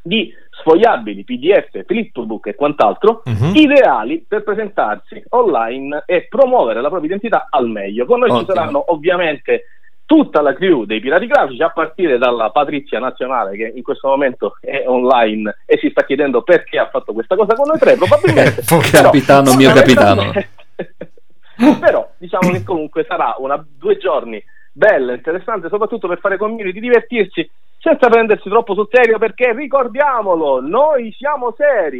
[0.02, 3.52] di sfogliabili, PDF, flipbook e quant'altro Mhm.
[3.56, 8.06] ideali per presentarsi online e promuovere la propria identità al meglio.
[8.06, 8.54] Con noi ci Ottimo.
[8.54, 9.64] saranno ovviamente
[10.06, 14.58] tutta la crew dei pirati grafici a partire dalla Patrizia Nazionale che in questo momento
[14.62, 18.62] è online e si sta chiedendo perché ha fatto questa cosa con noi tre probabilmente
[18.92, 20.32] Capitano, mio capitano.
[21.80, 27.50] però diciamo che comunque sarà una due giorni bella, interessante soprattutto per fare community, divertirsi
[27.86, 32.00] senza prendersi troppo sul serio perché ricordiamolo noi siamo seri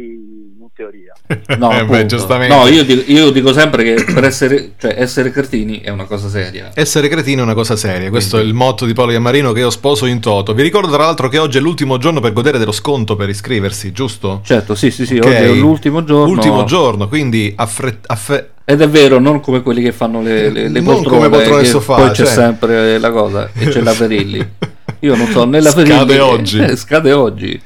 [0.58, 1.12] in teoria
[1.56, 2.48] No, Eh, beh.
[2.48, 6.28] No, io dico, io dico sempre che per essere, cioè, essere cretini è una cosa
[6.28, 6.70] seria.
[6.74, 9.70] Essere cretino è una cosa seria, questo è il motto di Paolo Iammarino che io
[9.70, 10.54] sposo in toto.
[10.54, 13.92] Vi ricordo tra l'altro che oggi è l'ultimo giorno per godere dello sconto per iscriversi,
[13.92, 14.40] giusto?
[14.44, 15.26] Certo, sì, sì, sì, Ok.
[15.26, 16.32] oggi è l'ultimo giorno.
[16.32, 20.68] Ultimo giorno, quindi affre- affe- Ed è vero, non come quelli che fanno le, le,
[20.68, 22.26] le Non poltrone, come poltrone sofà, poi c'è cioè.
[22.26, 24.48] sempre la cosa e c'è la Ferilli.
[25.06, 26.58] Io non so, nella Scade Ferilli oggi.
[26.60, 27.60] eh, scade oggi.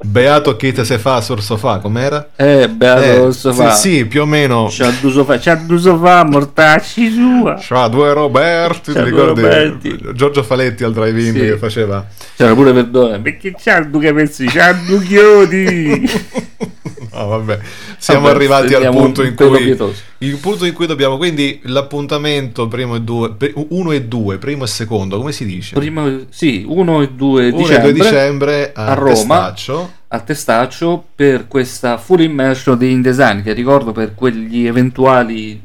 [0.00, 2.28] Beato chi te se fa sul sofà, com'era?
[2.36, 3.72] Eh, beato Eh, il sofà.
[3.72, 4.68] Sì, sì, più o meno.
[4.70, 7.56] C'ha due sofà, c'ha due sofà, mortacci sua.
[7.60, 9.40] C'ha due Roberti, C'ha ti due ricordi?
[9.42, 9.98] Roberti.
[10.14, 11.40] Giorgio Faletti al drive-in Sì.
[11.40, 12.06] che faceva.
[12.36, 16.10] C'era pure Verdone, perché c'ha due capezzi, c'ha due chiodi.
[17.12, 17.58] No, vabbè,
[17.98, 22.96] siamo Vabbè, arrivati al punto un in cui punto in cui dobbiamo quindi l'appuntamento primo
[22.96, 23.34] e due,
[23.68, 25.74] uno e due, primo e secondo, come si dice?
[25.74, 29.12] Prima, sì, 1 e 2 1 e dicembre, 2 dicembre a, a Roma.
[29.14, 29.92] Testaccio.
[30.08, 35.60] a Testaccio per questa full immersion di InDesign che ricordo per quegli eventuali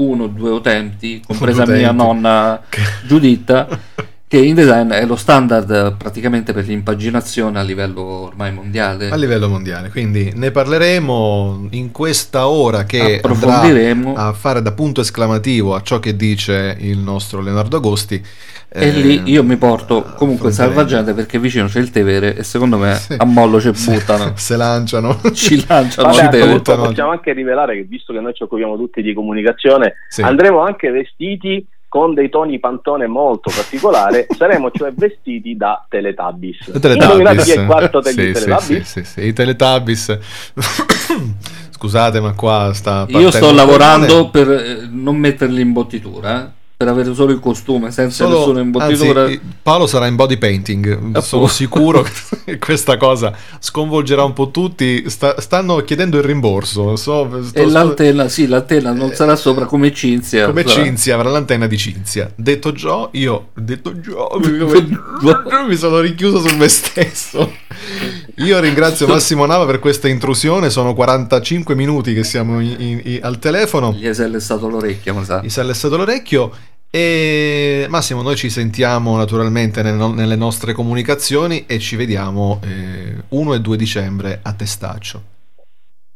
[0.00, 1.80] uno o due utenti, compresa Utenti.
[1.80, 2.62] mia nonna
[3.06, 3.68] Giuditta,
[4.30, 9.10] che InDesign è lo standard praticamente per l'impaginazione a livello ormai mondiale.
[9.10, 9.88] a livello mondiale.
[9.90, 14.14] Quindi ne parleremo in questa ora che Approfondiremo.
[14.14, 18.24] a fare da punto esclamativo a ciò che dice il nostro Leonardo Agosti.
[18.72, 20.52] E Eh, lì io mi porto comunque affronteremo.
[20.74, 23.14] salvagente perché vicino c'è il Tevere e secondo me Sì.
[23.18, 25.18] a mollo ci buttano, Se lanciano.
[25.32, 29.94] ci lanciano Vabbè, possiamo anche rivelare che visto che noi ci occupiamo tutti di comunicazione,
[30.08, 30.22] Sì.
[30.22, 36.70] andremo anche vestiti con dei toni pantone molto particolari, saremo cioè vestiti da Teletubbies.
[36.72, 37.44] I Teletubbies.
[37.44, 38.88] Chi è il quarto degli Sì, Teletubbies?
[38.88, 40.18] sì, sì, sì, i Teletubbies.
[41.70, 46.48] Scusate, ma qua sta Io sto lavorando per eh, non metterli in bottitura, eh,
[46.80, 49.24] per avere solo il costume senza Solo- nessuna imbottitura.
[49.24, 50.90] anzi, Paolo sarà in body painting.
[50.90, 51.20] Appunto.
[51.20, 52.06] Sono sicuro
[52.46, 55.04] che questa cosa sconvolgerà un po' tutti.
[55.10, 56.96] Sta- stanno chiedendo il rimborso.
[56.96, 60.46] So, sto- e l'antenna, sì, l'antenna non sarà sopra come Cinzia.
[60.46, 62.32] come sarà- Cinzia avrà l'antenna di Cinzia.
[62.34, 64.30] Detto ciò, io detto ciò,
[65.68, 67.52] mi sono richiuso su me stesso.
[68.36, 70.70] Io ringrazio Massimo Nava per questa intrusione.
[70.70, 73.92] Sono 45 minuti che siamo in- in- in- al telefono.
[73.92, 75.42] Gli è stato l'orecchio, ma sa.
[75.42, 76.50] Mi si è allestato l'orecchio.
[76.92, 83.54] E Massimo, noi ci sentiamo naturalmente nel- nelle nostre comunicazioni e ci vediamo eh, 1
[83.54, 85.22] e 2 dicembre a Testaccio.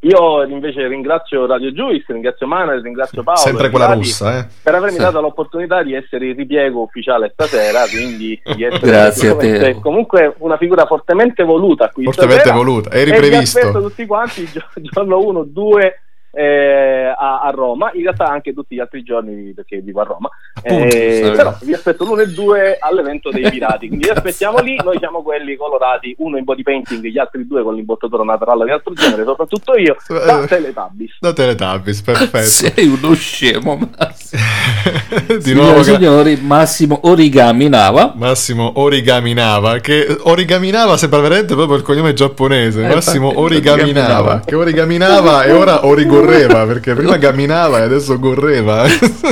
[0.00, 3.38] Io invece ringrazio Radio Juice, ringrazio Manuel, ringrazio Paolo.
[3.40, 4.46] Sempre quella russa, eh?
[4.62, 5.02] Per avermi Sì.
[5.02, 9.78] dato l'opportunità di essere il ripiego ufficiale stasera, quindi di essere Grazie a te.
[9.80, 12.56] comunque una figura fortemente voluta qui Fortemente stasera.
[12.56, 12.90] voluta.
[12.90, 13.58] Eri e vi previsto.
[13.60, 16.00] aspetto tutti quanti gio- giorno 1, 2
[16.34, 20.28] eh, a, a Roma, in realtà anche tutti gli altri giorni perché vivo a Roma.
[20.54, 24.76] Appunto, Eh, però vi aspetto l'1 e 2 all'evento dei pirati, quindi vi aspettiamo lì,
[24.82, 28.70] noi siamo quelli colorati, uno in body painting, gli altri due con l'imbottatura naturale di
[28.70, 31.16] altro genere, soprattutto io, da Eh, Teletubbies.
[31.20, 32.46] Da Teletubbies, perfetto.
[32.46, 34.42] Sei uno scemo, Massimo.
[35.26, 38.14] Di Signore nuovo signori, Massimo Origami Nava.
[38.16, 42.84] Massimo Origaminava, che Origaminava sembra veramente proprio il cognome giapponese.
[42.84, 44.42] Eh, Massimo infatti, Origaminava, Origaminava.
[44.44, 48.84] che Origaminava e ora Origorreva, perché prima gamminava e adesso gorreva.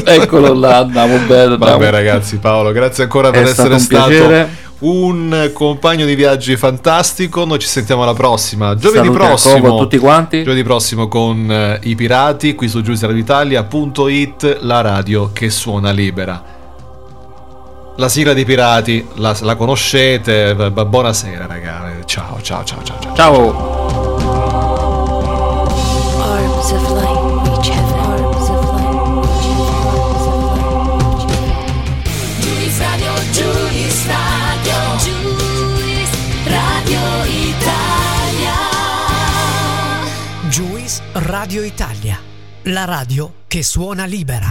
[0.04, 1.56] Eccolo là, andiamo bene.
[1.56, 4.70] Vabbè ragazzi, Paolo, grazie ancora per È essere stato un stato.
[4.82, 7.44] Un compagno di viaggi fantastico.
[7.44, 8.74] Noi ci sentiamo alla prossima.
[8.74, 9.78] Giovedì Saluti a prossimo.
[9.78, 10.42] Tutti quanti.
[10.42, 16.60] Giovedì prossimo con eh, i pirati qui su giustiradioitalia.it, la radio che suona libera.
[17.96, 20.54] La sigla dei pirati la, la conoscete.
[20.54, 22.06] Buonasera, ragazzi.
[22.06, 22.98] Ciao, ciao, ciao, ciao.
[23.00, 23.14] ciao.
[23.14, 24.11] Ciao.
[41.52, 42.18] Radio Italia,
[42.62, 44.50] la radio che suona libera.